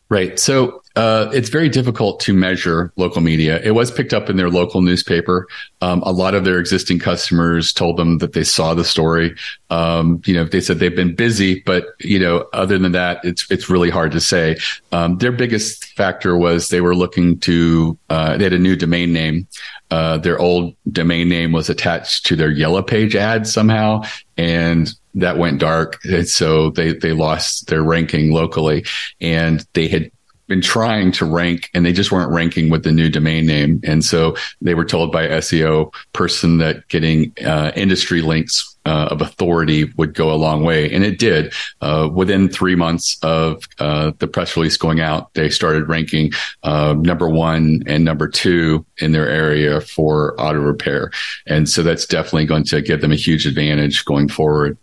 Right. 0.09 0.39
So 0.39 0.81
uh, 0.95 1.29
it's 1.33 1.49
very 1.49 1.67
difficult 1.67 2.19
to 2.21 2.33
measure 2.33 2.91
local 2.95 3.21
media. 3.21 3.61
It 3.63 3.71
was 3.71 3.91
picked 3.91 4.13
up 4.13 4.29
in 4.29 4.37
their 4.37 4.49
local 4.49 4.81
newspaper. 4.81 5.47
Um, 5.81 6.01
a 6.03 6.11
lot 6.11 6.35
of 6.35 6.45
their 6.45 6.57
existing 6.57 6.99
customers 6.99 7.73
told 7.73 7.97
them 7.97 8.19
that 8.19 8.31
they 8.31 8.45
saw 8.45 8.73
the 8.73 8.85
story. 8.85 9.35
Um, 9.69 10.21
you 10.25 10.33
know, 10.33 10.45
they 10.45 10.61
said 10.61 10.79
they've 10.79 10.95
been 10.95 11.13
busy, 11.13 11.61
but 11.65 11.87
you 11.99 12.17
know, 12.17 12.47
other 12.53 12.77
than 12.77 12.93
that, 12.93 13.19
it's 13.25 13.49
it's 13.51 13.69
really 13.69 13.89
hard 13.89 14.13
to 14.13 14.21
say. 14.21 14.55
Um, 14.93 15.17
their 15.17 15.33
biggest 15.33 15.85
factor 15.95 16.37
was 16.37 16.69
they 16.69 16.81
were 16.81 16.95
looking 16.95 17.39
to 17.41 17.97
uh, 18.09 18.37
they 18.37 18.45
had 18.45 18.53
a 18.53 18.59
new 18.59 18.77
domain 18.77 19.11
name. 19.11 19.47
Uh, 19.91 20.17
their 20.17 20.39
old 20.39 20.75
domain 20.91 21.27
name 21.27 21.51
was 21.51 21.69
attached 21.69 22.25
to 22.27 22.35
their 22.35 22.51
yellow 22.51 22.81
page 22.81 23.15
ad 23.15 23.45
somehow, 23.45 24.01
and 24.37 24.93
that 25.13 25.37
went 25.37 25.59
dark. 25.59 25.99
And 26.05 26.27
so 26.27 26.69
they 26.69 26.93
they 26.93 27.11
lost 27.11 27.67
their 27.67 27.83
ranking 27.83 28.31
locally, 28.31 28.85
and 29.19 29.65
they 29.73 29.87
had 29.87 30.09
been 30.47 30.61
trying 30.61 31.11
to 31.13 31.25
rank 31.25 31.69
and 31.73 31.85
they 31.85 31.93
just 31.93 32.11
weren't 32.11 32.31
ranking 32.31 32.69
with 32.69 32.83
the 32.83 32.91
new 32.91 33.09
domain 33.09 33.45
name. 33.45 33.81
And 33.83 34.03
so 34.03 34.35
they 34.61 34.75
were 34.75 34.85
told 34.85 35.11
by 35.11 35.27
SEO 35.27 35.93
person 36.13 36.57
that 36.59 36.87
getting 36.87 37.33
uh, 37.43 37.71
industry 37.75 38.21
links 38.21 38.75
uh, 38.85 39.07
of 39.09 39.21
authority 39.21 39.91
would 39.97 40.13
go 40.13 40.31
a 40.31 40.35
long 40.35 40.63
way. 40.63 40.91
And 40.91 41.03
it 41.03 41.17
did. 41.17 41.53
Uh, 41.81 42.09
within 42.13 42.49
three 42.49 42.75
months 42.75 43.17
of 43.23 43.63
uh, 43.79 44.11
the 44.19 44.27
press 44.27 44.55
release 44.55 44.77
going 44.77 44.99
out, 44.99 45.33
they 45.33 45.49
started 45.49 45.89
ranking 45.89 46.31
uh, 46.63 46.93
number 46.93 47.27
one 47.27 47.81
and 47.87 48.05
number 48.05 48.27
two 48.27 48.85
in 48.99 49.11
their 49.11 49.27
area 49.27 49.81
for 49.81 50.39
auto 50.39 50.59
repair. 50.59 51.11
And 51.47 51.67
so 51.67 51.81
that's 51.81 52.05
definitely 52.05 52.45
going 52.45 52.65
to 52.65 52.81
give 52.81 53.01
them 53.01 53.11
a 53.11 53.15
huge 53.15 53.47
advantage 53.47 54.05
going 54.05 54.29
forward. 54.29 54.77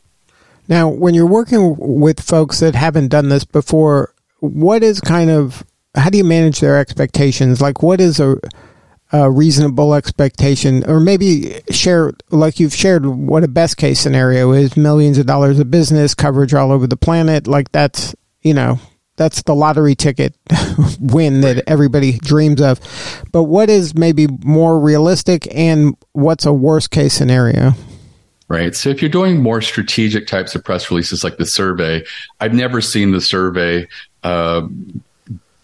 Now, 0.69 0.89
when 0.89 1.15
you're 1.15 1.27
working 1.27 1.77
with 1.79 2.21
folks 2.21 2.61
that 2.61 2.75
haven't 2.75 3.09
done 3.09 3.29
this 3.29 3.45
before, 3.45 4.15
what 4.43 4.83
is 4.83 5.01
kind 5.01 5.31
of 5.31 5.65
how 5.95 6.11
do 6.11 6.19
you 6.19 6.25
manage 6.25 6.61
their 6.61 6.79
expectations? 6.79 7.61
Like, 7.61 7.83
what 7.83 8.01
is 8.01 8.19
a 8.19 8.37
a 9.15 9.31
reasonable 9.31 9.95
expectation, 9.95 10.89
or 10.89 10.99
maybe 10.99 11.61
share, 11.71 12.13
like 12.31 12.59
you've 12.59 12.75
shared, 12.75 13.05
what 13.05 13.45
a 13.45 13.49
best 13.49 13.77
case 13.77 14.01
scenario 14.01 14.53
is 14.53 14.75
millions 14.75 15.19
of 15.19 15.27
dollars 15.27 15.59
of 15.59 15.71
business 15.71 16.15
coverage 16.15 16.55
all 16.55 16.73
over 16.73 16.87
the 16.87 16.97
planet. 16.97 17.47
Like 17.47 17.71
that's, 17.73 18.15
you 18.41 18.55
know, 18.55 18.81
that's 19.17 19.43
the 19.43 19.55
lottery 19.55 19.95
ticket 19.95 20.35
win 20.99 21.43
that 21.43 21.63
everybody 21.67 22.19
dreams 22.21 22.63
of. 22.63 22.81
But 23.33 23.45
what 23.45 23.69
is 23.69 23.95
maybe 23.95 24.29
more 24.43 24.81
realistic 24.81 25.47
and 25.55 25.95
what's 26.13 26.47
a 26.47 26.53
worst 26.55 26.91
case 26.91 27.13
scenario? 27.13 27.73
Right. 28.49 28.75
So 28.75 28.89
if 28.89 29.03
you're 29.03 29.11
doing 29.11 29.43
more 29.43 29.61
strategic 29.61 30.27
types 30.27 30.55
of 30.55 30.65
press 30.65 30.91
releases 30.91 31.23
like 31.23 31.37
the 31.37 31.47
survey, 31.47 32.03
I've 32.41 32.55
never 32.55 32.81
seen 32.81 33.13
the 33.13 33.21
survey 33.21 33.89
uh, 34.23 34.67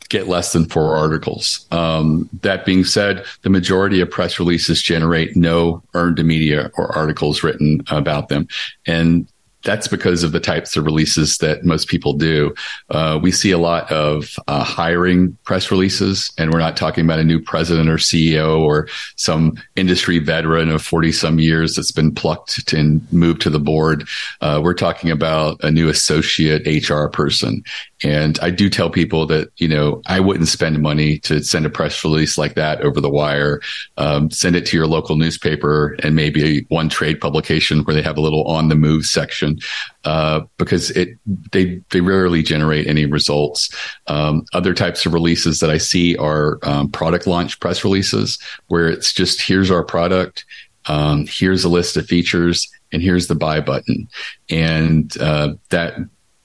get 0.09 0.27
less 0.27 0.53
than 0.53 0.67
four 0.67 0.97
articles. 0.97 1.67
Um, 1.71 2.29
that 2.43 2.65
being 2.65 2.85
said, 2.85 3.25
the 3.43 3.51
majority 3.51 4.01
of 4.01 4.11
press 4.11 4.39
releases 4.39 4.83
generate 4.83 5.37
no 5.37 5.83
earned 5.95 6.25
media 6.25 6.71
or 6.77 6.95
articles 6.97 7.43
written 7.43 7.83
about 7.91 8.29
them. 8.29 8.49
And 8.87 9.29
that's 9.65 9.89
because 9.89 10.23
of 10.23 10.33
the 10.33 10.41
types 10.41 10.77
of 10.77 10.85
releases 10.85 11.39
that 11.39 11.65
most 11.65 11.89
people 11.89 12.13
do. 12.13 12.55
Uh, 12.91 13.19
we 13.21 13.33
see 13.33 13.51
a 13.51 13.59
lot 13.59 13.91
of 13.91 14.37
uh, 14.47 14.63
hiring 14.63 15.37
press 15.45 15.71
releases, 15.71 16.33
and 16.39 16.53
we're 16.53 16.61
not 16.61 16.77
talking 16.77 17.05
about 17.05 17.19
a 17.19 17.25
new 17.25 17.41
president 17.41 17.89
or 17.89 17.97
CEO 17.97 18.61
or 18.61 18.89
some 19.17 19.61
industry 19.75 20.21
veteran 20.21 20.71
of 20.71 20.81
40 20.81 21.11
some 21.13 21.39
years 21.39 21.75
that's 21.75 21.93
been 21.93 22.15
plucked 22.15 22.73
and 22.73 23.13
moved 23.13 23.43
to 23.43 23.51
the 23.51 23.59
board. 23.59 24.09
Uh, 24.41 24.61
we're 24.63 24.75
talking 24.75 25.11
about 25.11 25.63
a 25.65 25.71
new 25.71 25.89
associate 25.89 26.89
HR 26.89 27.09
person. 27.09 27.63
And 28.05 28.39
I 28.41 28.51
do 28.51 28.71
tell 28.71 28.91
people 28.91 29.27
that, 29.27 29.51
you 29.57 29.67
know, 29.67 30.03
I 30.07 30.21
wouldn't 30.21 30.49
spend 30.49 30.81
money 30.81 31.19
to 31.21 31.43
send 31.43 31.67
a 31.67 31.71
press 31.71 32.05
release 32.05 32.39
like 32.39 32.55
that 32.55 32.81
over 32.83 33.01
the 33.01 33.11
wire. 33.11 33.61
Um, 33.97 34.31
send 34.31 34.55
it 34.55 34.67
to 34.67 34.77
your 34.77 34.87
local 34.87 35.17
newspaper 35.17 35.97
and 36.03 36.15
maybe 36.15 36.65
one 36.69 36.89
trade 36.89 37.21
publication 37.21 37.83
where 37.83 37.95
they 37.95 38.03
have 38.03 38.17
a 38.17 38.21
little 38.21 38.45
on 38.45 38.69
the 38.69 38.77
move 38.77 39.05
section, 39.05 39.59
uh, 40.05 40.43
because 40.59 40.91
it, 40.93 41.19
they, 41.51 41.81
they 41.91 42.01
rarely 42.01 42.43
generate 42.43 42.87
any 42.87 43.05
results. 43.05 43.69
Um, 44.07 44.45
other 44.53 44.75
types 44.75 45.05
of 45.05 45.13
releases 45.13 45.59
that 45.59 45.71
I 45.71 45.79
see 45.79 46.17
are 46.19 46.61
um, 46.63 46.91
product 46.91 47.27
launch 47.27 47.59
press 47.59 47.83
releases 47.83 48.39
where 48.69 48.89
it's 48.89 49.13
just, 49.13 49.43
here's 49.43 49.73
our 49.73 49.83
product. 49.83 50.45
Um, 50.87 51.27
here's 51.29 51.65
a 51.65 51.69
list 51.69 51.97
of 51.97 52.07
features 52.07 52.71
and 52.93 53.03
here's 53.03 53.27
the 53.27 53.35
buy 53.35 53.61
button. 53.61 54.09
And, 54.49 55.15
uh, 55.21 55.55
that, 55.71 55.97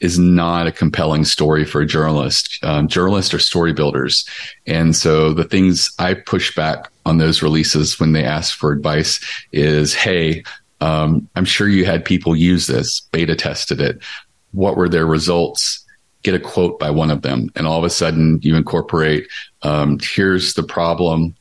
is 0.03 0.19
not 0.19 0.67
a 0.67 0.71
compelling 0.71 1.23
story 1.23 1.63
for 1.63 1.81
a 1.81 1.85
journalist. 1.85 2.59
Um, 2.61 2.89
journalists 2.89 3.33
are 3.33 3.39
story 3.39 3.71
builders. 3.71 4.27
And 4.67 4.93
so 4.95 5.33
the 5.33 5.45
things 5.45 5.91
I 5.97 6.13
push 6.13 6.53
back 6.53 6.91
on 7.05 7.17
those 7.17 7.41
releases 7.41 7.99
when 7.99 8.11
they 8.11 8.25
ask 8.25 8.55
for 8.57 8.73
advice 8.73 9.21
is, 9.53 9.95
Hey, 9.95 10.43
um, 10.81 11.29
I'm 11.37 11.45
sure 11.45 11.69
you 11.69 11.85
had 11.85 12.03
people 12.03 12.35
use 12.35 12.67
this, 12.67 12.99
beta 12.99 13.35
tested 13.35 13.79
it. 13.79 14.03
What 14.51 14.75
were 14.75 14.89
their 14.89 15.05
results? 15.05 15.85
Get 16.21 16.35
a 16.35 16.39
quote 16.39 16.79
by 16.79 16.89
one 16.91 17.09
of 17.09 17.21
them. 17.21 17.49
And 17.55 17.65
all 17.65 17.77
of 17.77 17.85
a 17.85 17.89
sudden 17.89 18.39
you 18.41 18.57
incorporate, 18.57 19.27
um, 19.61 19.99
here's 20.01 20.53
the 20.53 20.63
problem 20.63 21.33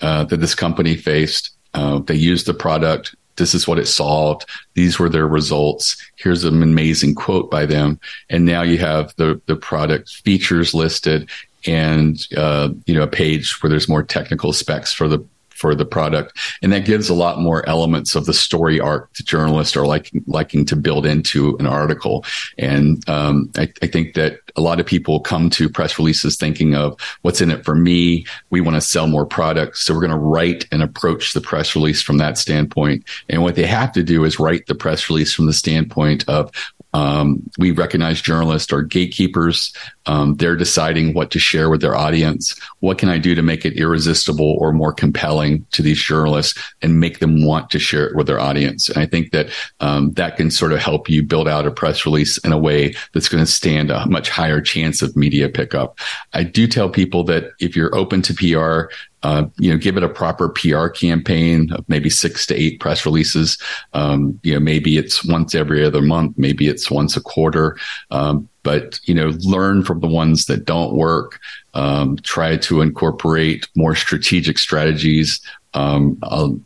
uh, 0.00 0.24
that 0.24 0.38
this 0.38 0.54
company 0.54 0.96
faced. 0.96 1.50
Uh, 1.74 1.98
they 1.98 2.14
used 2.14 2.46
the 2.46 2.54
product 2.54 3.14
this 3.36 3.54
is 3.54 3.66
what 3.66 3.78
it 3.78 3.86
solved. 3.86 4.48
These 4.74 4.98
were 4.98 5.08
their 5.08 5.26
results. 5.26 5.96
Here's 6.16 6.44
an 6.44 6.62
amazing 6.62 7.14
quote 7.14 7.50
by 7.50 7.66
them. 7.66 8.00
And 8.30 8.44
now 8.44 8.62
you 8.62 8.78
have 8.78 9.14
the, 9.16 9.40
the 9.46 9.56
product 9.56 10.08
features 10.08 10.74
listed 10.74 11.30
and, 11.66 12.26
uh, 12.36 12.70
you 12.86 12.94
know, 12.94 13.02
a 13.02 13.08
page 13.08 13.62
where 13.62 13.70
there's 13.70 13.88
more 13.88 14.02
technical 14.02 14.52
specs 14.52 14.92
for 14.92 15.08
the 15.08 15.24
for 15.56 15.74
the 15.74 15.84
product. 15.84 16.38
And 16.62 16.72
that 16.72 16.84
gives 16.84 17.08
a 17.08 17.14
lot 17.14 17.40
more 17.40 17.66
elements 17.68 18.14
of 18.14 18.26
the 18.26 18.34
story 18.34 18.78
arc 18.78 19.12
that 19.14 19.26
journalists 19.26 19.76
are 19.76 19.86
liking, 19.86 20.22
liking 20.26 20.64
to 20.66 20.76
build 20.76 21.06
into 21.06 21.56
an 21.58 21.66
article. 21.66 22.24
And 22.58 23.06
um, 23.08 23.50
I, 23.56 23.72
I, 23.82 23.86
think 23.86 24.14
that 24.14 24.40
a 24.56 24.60
lot 24.60 24.80
of 24.80 24.86
people 24.86 25.20
come 25.20 25.48
to 25.50 25.68
press 25.68 25.98
releases 25.98 26.36
thinking 26.36 26.74
of 26.74 27.00
what's 27.22 27.40
in 27.40 27.50
it 27.50 27.64
for 27.64 27.74
me. 27.74 28.26
We 28.50 28.60
want 28.60 28.76
to 28.76 28.80
sell 28.80 29.06
more 29.06 29.26
products. 29.26 29.82
So 29.82 29.94
we're 29.94 30.00
going 30.00 30.10
to 30.10 30.16
write 30.18 30.66
and 30.70 30.82
approach 30.82 31.32
the 31.32 31.40
press 31.40 31.74
release 31.74 32.02
from 32.02 32.18
that 32.18 32.38
standpoint. 32.38 33.04
And 33.28 33.42
what 33.42 33.54
they 33.54 33.66
have 33.66 33.92
to 33.92 34.02
do 34.02 34.24
is 34.24 34.38
write 34.38 34.66
the 34.66 34.74
press 34.74 35.08
release 35.08 35.34
from 35.34 35.46
the 35.46 35.52
standpoint 35.52 36.28
of 36.28 36.50
um, 36.96 37.42
we 37.58 37.72
recognize 37.72 38.22
journalists 38.22 38.72
are 38.72 38.80
gatekeepers. 38.80 39.74
Um, 40.06 40.36
they're 40.36 40.56
deciding 40.56 41.14
what 41.14 41.30
to 41.32 41.38
share 41.38 41.68
with 41.68 41.80
their 41.80 41.96
audience. 41.96 42.58
What 42.80 42.98
can 42.98 43.08
I 43.08 43.18
do 43.18 43.34
to 43.34 43.42
make 43.42 43.64
it 43.64 43.74
irresistible 43.74 44.56
or 44.60 44.72
more 44.72 44.92
compelling 44.92 45.66
to 45.72 45.82
these 45.82 46.00
journalists 46.00 46.58
and 46.82 47.00
make 47.00 47.18
them 47.18 47.44
want 47.44 47.70
to 47.70 47.78
share 47.78 48.06
it 48.06 48.16
with 48.16 48.26
their 48.26 48.40
audience? 48.40 48.88
And 48.88 48.98
I 48.98 49.06
think 49.06 49.32
that 49.32 49.48
um, 49.80 50.12
that 50.12 50.36
can 50.36 50.50
sort 50.50 50.72
of 50.72 50.78
help 50.78 51.08
you 51.08 51.22
build 51.22 51.48
out 51.48 51.66
a 51.66 51.70
press 51.70 52.06
release 52.06 52.38
in 52.38 52.52
a 52.52 52.58
way 52.58 52.94
that's 53.12 53.28
going 53.28 53.44
to 53.44 53.50
stand 53.50 53.90
a 53.90 54.06
much 54.06 54.28
higher 54.28 54.60
chance 54.60 55.02
of 55.02 55.16
media 55.16 55.48
pickup. 55.48 55.98
I 56.32 56.44
do 56.44 56.66
tell 56.66 56.88
people 56.88 57.24
that 57.24 57.50
if 57.60 57.76
you're 57.76 57.94
open 57.94 58.22
to 58.22 58.34
PR, 58.34 58.92
uh, 59.22 59.46
you 59.58 59.72
know, 59.72 59.76
give 59.76 59.96
it 59.96 60.04
a 60.04 60.08
proper 60.08 60.48
PR 60.48 60.86
campaign 60.86 61.72
of 61.72 61.84
maybe 61.88 62.08
six 62.08 62.46
to 62.46 62.54
eight 62.54 62.78
press 62.78 63.04
releases. 63.04 63.58
Um, 63.92 64.38
you 64.44 64.54
know, 64.54 64.60
maybe 64.60 64.98
it's 64.98 65.24
once 65.24 65.54
every 65.54 65.84
other 65.84 66.00
month, 66.00 66.38
maybe 66.38 66.68
it's 66.68 66.92
once 66.92 67.16
a 67.16 67.20
quarter. 67.20 67.76
Um, 68.12 68.48
but 68.66 68.98
you 69.04 69.14
know, 69.14 69.28
learn 69.44 69.84
from 69.84 70.00
the 70.00 70.08
ones 70.08 70.46
that 70.46 70.64
don't 70.64 70.96
work. 70.96 71.38
Um, 71.72 72.16
try 72.16 72.56
to 72.56 72.80
incorporate 72.80 73.68
more 73.76 73.94
strategic 73.94 74.58
strategies. 74.58 75.40
Um, 75.72 76.18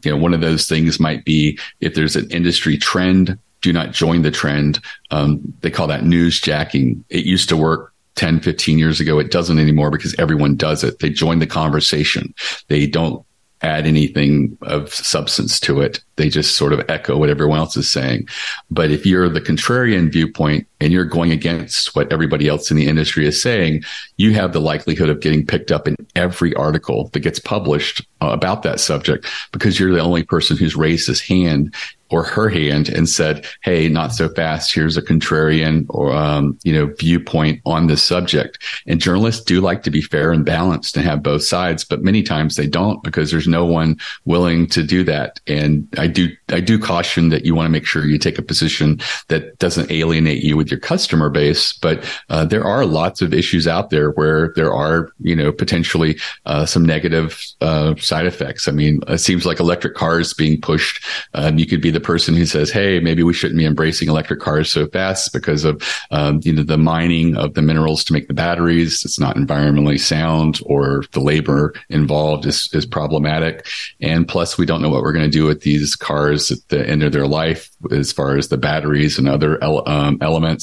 you 0.03 0.11
know, 0.11 0.17
one 0.17 0.33
of 0.33 0.41
those 0.41 0.67
things 0.67 0.99
might 0.99 1.27
be 1.27 1.59
if 1.81 1.95
there's 1.95 2.17
an 2.17 2.31
industry 2.31 2.79
trend 2.79 3.39
do 3.61 3.71
not 3.71 3.93
join 3.93 4.23
the 4.23 4.31
trend. 4.31 4.81
Um, 5.11 5.41
they 5.61 5.71
call 5.71 5.89
that 5.89 6.05
news 6.05 6.41
jacking. 6.41 7.05
It 7.11 7.27
used 7.27 7.51
to 7.51 7.57
work 7.59 7.93
10, 8.15 8.41
15 8.41 8.79
years 8.79 8.99
ago. 8.99 9.19
It 9.19 9.31
doesn't 9.31 9.59
anymore 9.59 9.91
because 9.91 10.19
everyone 10.19 10.57
does 10.57 10.83
it. 10.83 11.01
They 11.01 11.11
join 11.11 11.39
the 11.39 11.47
conversation. 11.47 12.33
They 12.69 12.87
don't 12.87 13.23
add 13.61 13.87
anything 13.87 14.57
of 14.63 14.95
substance 14.95 15.61
to 15.61 15.83
it. 15.83 16.03
They 16.17 16.31
just 16.31 16.57
sort 16.57 16.73
of 16.73 16.89
echo 16.89 17.19
what 17.19 17.29
everyone 17.29 17.59
else 17.59 17.77
is 17.77 17.91
saying. 17.91 18.27
But 18.71 18.91
if 18.91 19.05
you're 19.05 19.29
the 19.29 19.43
contrarian 19.43 20.11
viewpoint 20.11 20.67
and 20.81 20.93
you're 20.93 21.05
going 21.05 21.33
against 21.33 21.95
what 21.95 22.13
everybody 22.13 22.49
else 22.49 22.71
in 22.71 22.77
the 22.77 22.89
industry 22.89 23.27
is 23.27 23.41
saying, 23.41 23.83
you 24.17 24.33
have 24.35 24.53
the 24.53 24.61
likelihood 24.61 25.09
of 25.09 25.21
getting 25.21 25.47
picked 25.47 25.71
up 25.71 25.87
in 25.87 25.97
every 26.17 26.55
article 26.55 27.09
that 27.13 27.21
gets 27.21 27.39
published 27.39 28.03
uh, 28.23 28.29
about 28.29 28.63
that 28.63 28.81
subject 28.81 29.27
because 29.53 29.79
you're 29.79 29.93
the 29.93 30.01
only 30.01 30.23
person 30.23 30.57
who's 30.57 30.77
raised 30.77 31.07
his 31.07 31.21
hand 31.21 31.75
or 32.11 32.25
her 32.25 32.49
hand 32.49 32.89
and 32.89 33.09
said, 33.09 33.47
"Hey, 33.63 33.89
not 33.89 34.13
so 34.13 34.29
fast. 34.29 34.75
Here's 34.75 34.97
a 34.97 35.03
contrarian 35.03 35.87
or 35.89 36.13
um, 36.13 36.59
you 36.63 36.73
know 36.73 36.93
viewpoint 36.99 37.61
on 37.65 37.87
this 37.87 38.03
subject." 38.03 38.59
And 38.87 39.01
journalists 39.01 39.45
do 39.45 39.61
like 39.61 39.83
to 39.85 39.91
be 39.91 40.03
fair 40.03 40.33
and 40.33 40.45
balanced 40.45 40.97
and 40.97 41.07
have 41.07 41.23
both 41.23 41.45
sides, 41.45 41.85
but 41.85 42.03
many 42.03 42.23
times 42.23 42.57
they 42.57 42.67
don't 42.67 43.03
because 43.03 43.31
there's 43.31 43.49
no 43.49 43.65
one 43.65 43.97
willing 44.25 44.67
to 44.69 44.83
do 44.83 45.05
that. 45.05 45.41
And 45.47 45.89
I 45.97 46.09
do 46.09 46.29
I 46.49 46.61
do 46.61 46.79
caution 46.79 47.29
that 47.31 47.45
you 47.45 47.55
want 47.55 47.67
to 47.67 47.73
make 47.73 47.87
sure 47.87 48.05
you 48.05 48.19
take 48.19 48.39
a 48.39 48.43
position 48.43 49.01
that 49.29 49.59
doesn't 49.59 49.91
alienate 49.91 50.43
you 50.43 50.57
with 50.57 50.70
your 50.71 50.81
customer 50.81 51.31
base. 51.31 51.73
But 51.73 52.05
uh, 52.29 52.45
there 52.45 52.65
are 52.65 52.85
lots 52.85 53.23
of 53.23 53.35
issues 53.35 53.67
out 53.67 53.91
there 53.91 54.11
where 54.13 54.53
there 54.57 54.73
are 54.73 55.13
you 55.21 55.35
know 55.35 55.53
potentially 55.53 56.19
uh, 56.47 56.67
some 56.67 56.85
negative 56.85 57.43
uh, 57.61 57.95
side 57.97 58.27
effects. 58.27 58.69
I 58.69 58.73
mean, 58.73 59.01
it 59.09 59.19
seems 59.19 59.47
like 59.47 59.61
electric 59.61 59.95
cars 59.95 60.35
being 60.35 60.61
pushed. 60.61 61.05
Um, 61.35 61.59
you 61.59 61.67
could 61.67 61.81
be 61.81 61.91
the 61.91 62.01
person 62.01 62.35
who 62.35 62.47
says, 62.47 62.71
"Hey, 62.71 63.01
maybe 63.01 63.23
we 63.23 63.35
shouldn't 63.35 63.59
be 63.59 63.65
embracing 63.65 64.09
electric 64.09 64.41
cars 64.41 64.71
so 64.71 64.87
fast 64.89 65.33
because 65.33 65.65
of 65.65 65.83
um, 66.11 66.41
you 66.43 66.53
know 66.53 66.63
the 66.63 66.79
mining 66.79 67.37
of 67.37 67.55
the 67.55 67.63
minerals 67.63 68.05
to 68.05 68.13
make 68.13 68.29
the 68.29 68.35
batteries. 68.35 69.05
It's 69.05 69.19
not 69.19 69.37
environmentally 69.37 69.99
sound, 69.99 70.61
or 70.67 71.05
the 71.13 71.21
labor 71.21 71.75
involved 71.89 72.47
is 72.47 72.69
is 72.73 72.87
problematic. 72.87 73.67
And 74.01 74.27
plus, 74.27 74.59
we 74.59 74.67
don't 74.67 74.83
know 74.83 74.91
what 74.91 75.03
we're 75.03 75.13
going 75.13 75.31
to 75.31 75.39
do 75.39 75.47
with 75.47 75.63
these 75.63 75.97
cars 75.97 76.51
at 76.51 76.59
the 76.69 76.87
end 76.89 77.03
of 77.03 77.13
their 77.13 77.27
life, 77.27 77.71
as 77.91 78.13
far 78.13 78.37
as 78.37 78.49
the 78.49 78.59
batteries 78.59 79.19
and 79.19 79.29
other 79.29 79.63
um, 79.65 80.19
elements." 80.21 80.60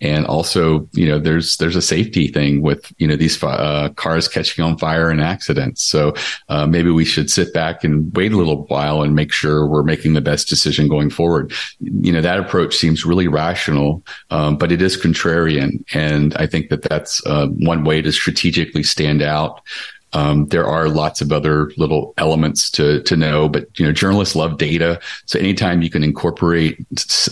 And 0.00 0.26
also, 0.26 0.88
you 0.92 1.06
know, 1.08 1.18
there's, 1.18 1.56
there's 1.58 1.76
a 1.76 1.82
safety 1.82 2.28
thing 2.28 2.62
with, 2.62 2.92
you 2.98 3.06
know, 3.06 3.16
these 3.16 3.42
uh, 3.42 3.88
cars 3.96 4.28
catching 4.28 4.64
on 4.64 4.78
fire 4.78 5.10
and 5.10 5.20
accidents. 5.20 5.82
So 5.82 6.14
uh, 6.48 6.66
maybe 6.66 6.90
we 6.90 7.04
should 7.04 7.30
sit 7.30 7.52
back 7.52 7.84
and 7.84 8.14
wait 8.16 8.32
a 8.32 8.36
little 8.36 8.64
while 8.66 9.02
and 9.02 9.14
make 9.14 9.32
sure 9.32 9.66
we're 9.66 9.82
making 9.82 10.14
the 10.14 10.20
best 10.20 10.48
decision 10.48 10.88
going 10.88 11.10
forward. 11.10 11.52
You 11.80 12.12
know, 12.12 12.20
that 12.20 12.40
approach 12.40 12.76
seems 12.76 13.04
really 13.04 13.28
rational, 13.28 14.02
um, 14.30 14.56
but 14.56 14.72
it 14.72 14.82
is 14.82 14.96
contrarian. 14.96 15.84
And 15.94 16.34
I 16.36 16.46
think 16.46 16.70
that 16.70 16.82
that's 16.82 17.24
uh, 17.26 17.48
one 17.48 17.84
way 17.84 18.02
to 18.02 18.12
strategically 18.12 18.82
stand 18.82 19.22
out. 19.22 19.62
Um, 20.12 20.46
there 20.46 20.66
are 20.66 20.88
lots 20.88 21.20
of 21.20 21.32
other 21.32 21.70
little 21.76 22.14
elements 22.16 22.70
to 22.72 23.02
to 23.02 23.16
know, 23.16 23.48
but 23.48 23.66
you 23.78 23.84
know, 23.84 23.92
journalists 23.92 24.34
love 24.34 24.58
data. 24.58 25.00
So 25.26 25.38
anytime 25.38 25.82
you 25.82 25.90
can 25.90 26.02
incorporate 26.02 26.78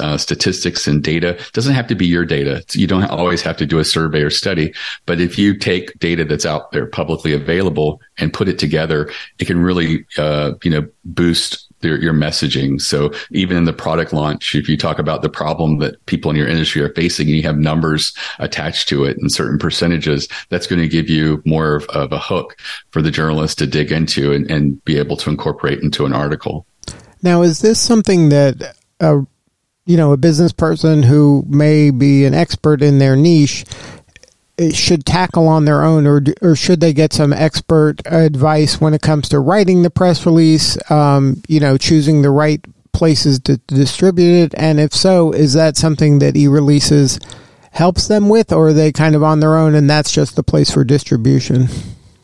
uh, 0.01 0.19
statistics 0.19 0.87
and 0.87 1.03
data, 1.03 1.39
doesn't 1.53 1.75
have 1.75 1.87
to 1.89 1.95
be 1.95 2.07
your 2.07 2.25
data. 2.25 2.65
You 2.73 2.87
don't 2.87 3.05
always 3.05 3.43
have 3.43 3.57
to 3.59 3.67
do 3.67 3.79
a 3.79 3.85
survey 3.85 4.23
or 4.23 4.31
study, 4.31 4.75
but 5.07 5.21
if 5.21 5.39
you 5.39 5.57
take 5.57 5.99
data 5.99 6.25
that's 6.25 6.47
out 6.47 6.73
there 6.73 6.87
publicly 6.87 7.33
available 7.33 8.01
and 8.19 8.33
put 8.33 8.49
it 8.49 8.59
together, 8.59 9.11
it 9.39 9.47
can 9.47 9.59
really 9.59 10.07
uh, 10.19 10.53
you 10.63 10.71
know 10.71 10.87
boost 11.05 11.66
your, 11.87 11.99
your 11.99 12.13
messaging. 12.13 12.81
So 12.81 13.13
even 13.31 13.57
in 13.57 13.65
the 13.65 13.73
product 13.73 14.13
launch, 14.13 14.55
if 14.55 14.69
you 14.69 14.77
talk 14.77 14.99
about 14.99 15.23
the 15.23 15.29
problem 15.29 15.79
that 15.79 16.05
people 16.07 16.31
in 16.31 16.37
your 16.37 16.49
industry 16.49 16.83
are 16.83 16.93
facing 16.95 17.29
and 17.29 17.37
you 17.37 17.43
have 17.45 17.59
numbers 17.59 18.13
attached 18.39 18.89
to 18.89 19.05
it 19.05 19.17
and 19.19 19.33
certain 19.33 19.59
percentages, 19.59 20.29
that's 20.51 20.67
going 20.67 20.83
to 20.83 20.89
give 20.89 21.09
you 21.09 21.43
more 21.47 21.77
of, 21.77 21.85
of 21.87 22.13
a 22.13 22.19
hook 22.19 22.57
for 22.91 23.01
the 23.01 23.11
journalist 23.11 23.59
to 23.59 23.67
dig 23.67 23.93
into 23.93 24.33
and, 24.33 24.51
and, 24.51 24.85
be 24.85 24.99
able 24.99 25.17
to 25.17 25.31
incorporate 25.31 25.81
into 25.81 26.05
an 26.05 26.13
article. 26.13 26.67
Now, 27.23 27.43
is 27.43 27.61
this 27.61 27.81
something 27.81 28.29
that 28.29 28.77
a 29.01 29.25
you 29.87 29.97
know 29.97 30.13
a 30.13 30.17
business 30.17 30.53
person 30.53 31.03
who 31.03 31.45
may 31.49 31.91
be 31.91 32.25
an 32.25 32.35
expert 32.35 32.83
in 32.83 32.99
their 32.99 33.17
niche 33.17 33.65
should 34.73 35.05
tackle 35.05 35.49
on 35.49 35.65
their 35.65 35.83
own, 35.83 36.07
or 36.07 36.23
or 36.41 36.57
should 36.57 36.81
they 36.81 36.93
get 36.93 37.13
some 37.13 37.33
expert 37.33 38.01
advice 38.07 38.81
when 38.81 38.95
it 38.95 39.03
comes 39.03 39.29
to 39.29 39.41
writing 39.41 39.83
the 39.83 39.91
press 39.91 40.25
release? 40.25 40.79
Um, 40.91 41.43
you 41.49 41.61
know, 41.61 41.77
choosing 41.77 42.23
the 42.23 42.31
right 42.31 42.65
places 42.93 43.39
to, 43.41 43.59
to 43.59 43.75
distribute 43.75 44.45
it, 44.45 44.55
and 44.57 44.81
if 44.81 44.95
so, 44.95 45.33
is 45.33 45.53
that 45.53 45.77
something 45.77 46.19
that 46.21 46.35
eReleases 46.35 47.23
helps 47.73 48.09
them 48.09 48.29
with, 48.31 48.53
or 48.53 48.69
are 48.69 48.73
they 48.73 48.93
kind 48.93 49.15
of 49.15 49.23
on 49.23 49.41
their 49.41 49.57
own, 49.57 49.75
and 49.75 49.89
that's 49.89 50.11
just 50.11 50.37
the 50.37 50.43
place 50.43 50.71
for 50.71 50.85
distribution? 50.85 51.69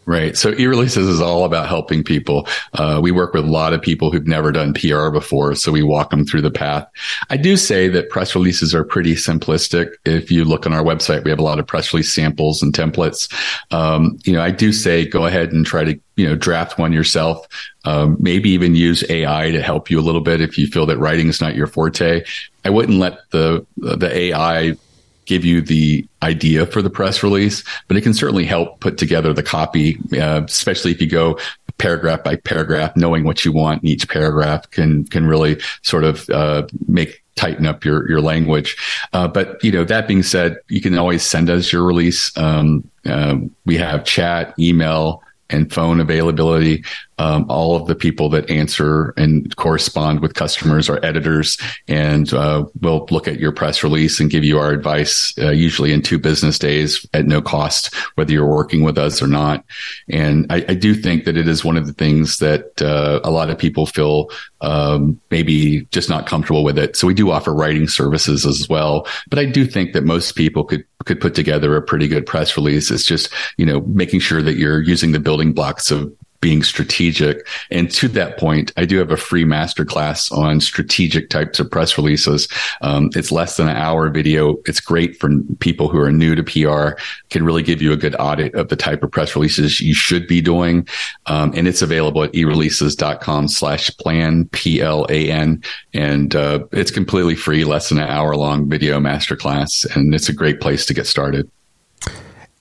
Right. 0.05 0.37
So 0.37 0.53
eReleases 0.53 1.09
is 1.09 1.21
all 1.21 1.45
about 1.45 1.69
helping 1.69 2.03
people. 2.03 2.49
Uh, 2.73 2.99
we 3.01 3.13
work 3.13 3.35
with 3.35 3.45
a 3.45 3.51
lot 3.51 3.73
of 3.73 3.81
people 3.81 4.11
who've 4.11 4.27
never 4.27 4.51
done 4.51 4.75
PR 4.75 5.11
before. 5.11 5.55
So 5.55 5.71
we 5.71 5.85
walk 5.85 6.11
them 6.11 6.25
through 6.25 6.43
the 6.43 6.51
path. 6.51 6.89
I 7.31 7.37
do 7.37 7.57
say 7.57 7.87
that 7.89 8.11
press 8.11 8.35
releases 8.35 8.75
are 8.75 8.83
pretty 8.83 9.15
simplistic. 9.15 9.93
If 10.05 10.33
you 10.33 10.45
look 10.45 10.67
on 10.67 10.73
our 10.73 10.83
website, 10.83 11.23
we 11.23 11.31
have 11.31 11.39
a 11.39 11.45
lot 11.45 11.61
of 11.61 11.69
press 11.69 11.93
release 11.93 12.13
samples 12.13 12.63
and 12.63 12.75
templates. 12.75 13.33
Um, 13.73 14.19
you 14.25 14.33
know, 14.33 14.43
I 14.43 14.51
do 14.51 14.73
say 14.73 15.07
go 15.07 15.27
ahead 15.27 15.53
and 15.53 15.65
try 15.65 15.85
to, 15.85 16.01
you 16.17 16.27
know, 16.27 16.35
draft 16.35 16.79
one 16.79 16.93
yourself. 16.93 17.47
Um, 17.85 18.17
maybe 18.19 18.51
even 18.51 18.75
use 18.75 19.09
AI 19.09 19.53
to 19.53 19.63
help 19.63 19.89
you 19.89 20.01
a 20.01 20.03
little 20.03 20.21
bit 20.21 20.41
if 20.41 20.59
you 20.59 20.67
feel 20.67 20.87
that 20.87 20.99
writing 20.99 21.29
is 21.29 21.41
not 21.41 21.55
your 21.55 21.69
forte. 21.69 22.25
I 22.65 22.71
wouldn't 22.71 22.99
let 22.99 23.19
the, 23.31 23.65
the 23.77 24.11
AI 24.13 24.77
give 25.25 25.45
you 25.45 25.61
the 25.61 26.07
idea 26.23 26.67
for 26.67 26.83
the 26.83 26.91
press 26.91 27.23
release, 27.23 27.65
but 27.89 27.97
it 27.97 28.03
can 28.03 28.15
certainly 28.15 28.45
help 28.45 28.81
put 28.81 28.99
together 28.99 29.33
the 29.33 29.43
copy, 29.43 29.99
uh, 30.19 30.43
especially 30.45 30.91
if 30.91 31.01
you 31.01 31.07
go 31.07 31.39
paragraph 31.79 32.23
by 32.23 32.37
paragraph, 32.37 32.97
knowing 32.97 33.25
what 33.25 33.45
you 33.45 33.53
want 33.53 33.83
in 33.83 33.89
each 33.89 34.09
paragraph 34.09 34.71
can 34.71 35.05
can 35.07 35.27
really 35.27 35.61
sort 35.83 36.05
of 36.05 36.29
uh, 36.31 36.67
make 36.87 37.23
tighten 37.35 37.67
up 37.67 37.85
your 37.85 38.09
your 38.09 38.21
language. 38.21 38.77
Uh, 39.13 39.27
but 39.29 39.63
you 39.65 39.73
know 39.73 39.85
that 39.85 40.07
being 40.07 40.23
said, 40.23 40.59
you 40.69 40.81
can 40.81 40.97
always 40.99 41.23
send 41.23 41.51
us 41.51 41.73
your 41.73 41.85
release. 41.85 42.37
Um, 42.37 42.89
uh, 43.05 43.37
we 43.65 43.77
have 43.77 44.05
chat, 44.05 44.55
email, 44.59 45.23
and 45.51 45.73
phone 45.73 46.01
availability 46.01 46.85
um, 47.23 47.47
all 47.49 47.77
of 47.77 47.87
the 47.87 47.95
people 47.95 48.29
that 48.31 48.51
answer 48.51 49.15
and 49.17 49.55
correspond 49.55 50.21
with 50.21 50.35
customers 50.35 50.89
are 50.91 50.99
editors, 51.05 51.57
and 51.87 52.35
uh, 52.35 52.65
we'll 52.81 53.07
look 53.13 53.29
at 53.29 53.39
your 53.39 53.53
press 53.53 53.85
release 53.85 54.19
and 54.19 54.29
give 54.29 54.43
you 54.43 54.59
our 54.59 54.73
advice, 54.73 55.33
uh, 55.39 55.51
usually 55.51 55.93
in 55.93 56.03
two 56.03 56.19
business 56.19 56.59
days 56.59 57.07
at 57.15 57.27
no 57.27 57.41
cost, 57.41 57.95
whether 58.17 58.33
you're 58.33 58.45
working 58.45 58.83
with 58.83 58.99
us 58.99 59.23
or 59.23 59.29
not. 59.29 59.65
And 60.09 60.47
I, 60.51 60.65
I 60.69 60.75
do 60.75 60.95
think 60.95 61.25
that 61.25 61.37
it 61.37 61.47
is 61.47 61.65
one 61.65 61.77
of 61.77 61.87
the 61.87 61.93
things 61.93 62.39
that 62.39 62.83
uh, 62.83 63.21
a 63.23 63.31
lot 63.31 63.51
of 63.51 63.59
people 63.59 63.87
feel 63.87 64.29
um, 64.61 65.21
maybe 65.31 65.83
just 65.93 66.09
not 66.09 66.27
comfortable 66.27 66.65
with 66.65 66.79
it. 66.79 66.97
So 66.97 67.07
we 67.07 67.15
do 67.15 67.31
offer 67.31 67.55
writing 67.55 67.87
services 67.87 68.45
as 68.45 68.69
well, 68.69 69.07
but 69.29 69.39
I 69.39 69.45
do 69.45 69.65
think 69.65 69.93
that 69.93 70.03
most 70.03 70.35
people 70.35 70.65
could 70.65 70.85
could 71.05 71.21
put 71.21 71.35
together 71.35 71.77
a 71.77 71.83
pretty 71.83 72.09
good 72.09 72.27
press 72.27 72.57
release. 72.57 72.91
It's 72.91 73.05
just 73.05 73.33
you 73.57 73.67
know 73.67 73.81
making 73.83 74.21
sure 74.21 74.43
that 74.43 74.57
you're 74.57 74.83
using 74.83 75.13
the 75.13 75.21
building 75.21 75.53
blocks 75.53 75.93
of 75.93 76.13
being 76.43 76.63
strategic. 76.63 77.47
And 77.71 77.91
to 77.93 78.09
that 78.09 78.37
point, 78.37 78.73
I 78.77 78.85
do 78.85 78.99
have 78.99 79.13
a 79.13 79.17
free 79.17 79.45
masterclass 79.45 80.31
on 80.37 80.61
strategic 80.61 81.31
types 81.31 81.59
of 81.61 81.71
press 81.71 81.97
releases. 81.97 82.49
Um, 82.83 83.11
it's 83.15 83.33
less 83.33 83.57
than 83.57 83.69
an 83.69 83.77
hour 83.77 84.11
video. 84.11 84.57
It's 84.67 84.81
great 84.81 85.19
for 85.19 85.31
people 85.61 85.89
who 85.89 85.99
are 86.01 86.13
new 86.13 86.35
to 86.35 86.43
PR, 86.43 87.01
can 87.31 87.45
really 87.45 87.63
give 87.63 87.81
you 87.81 87.93
a 87.93 87.97
good 87.97 88.17
audit 88.19 88.55
of 88.55 88.69
the 88.69 88.77
type 88.77 89.03
of 89.03 89.11
press 89.11 89.35
releases 89.35 89.81
you 89.81 89.95
should 89.95 90.27
be 90.27 90.43
doing. 90.43 90.87
Um, 91.27 91.53
and 91.55 91.67
it's 91.67 91.81
available 91.81 92.25
at 92.25 92.33
ereleases.com 92.33 93.49
slash 93.49 93.97
plan, 93.97 94.47
P-L-A-N. 94.49 95.63
And 95.95 96.35
uh, 96.35 96.65
it's 96.73 96.91
completely 96.91 97.37
free, 97.37 97.65
less 97.65 97.89
than 97.89 97.99
an 97.99 98.09
hour 98.09 98.35
long 98.35 98.69
video 98.69 98.99
masterclass. 98.99 99.87
And 99.95 100.13
it's 100.13 100.29
a 100.29 100.35
great 100.35 100.61
place 100.61 100.85
to 100.87 100.95
get 100.95 101.07
started. 101.07 101.49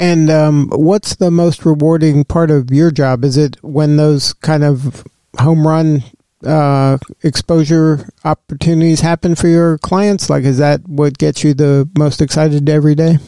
And 0.01 0.31
um, 0.31 0.69
what's 0.71 1.15
the 1.17 1.29
most 1.29 1.63
rewarding 1.63 2.23
part 2.23 2.49
of 2.49 2.71
your 2.71 2.89
job? 2.89 3.23
Is 3.23 3.37
it 3.37 3.63
when 3.63 3.97
those 3.97 4.33
kind 4.33 4.63
of 4.63 5.05
home 5.39 5.65
run 5.65 6.03
uh, 6.43 6.97
exposure 7.21 8.09
opportunities 8.25 9.01
happen 9.01 9.35
for 9.35 9.47
your 9.47 9.77
clients? 9.77 10.27
Like, 10.27 10.43
is 10.43 10.57
that 10.57 10.81
what 10.87 11.19
gets 11.19 11.43
you 11.43 11.53
the 11.53 11.87
most 11.95 12.19
excited 12.19 12.67
every 12.67 12.95
day? 12.95 13.19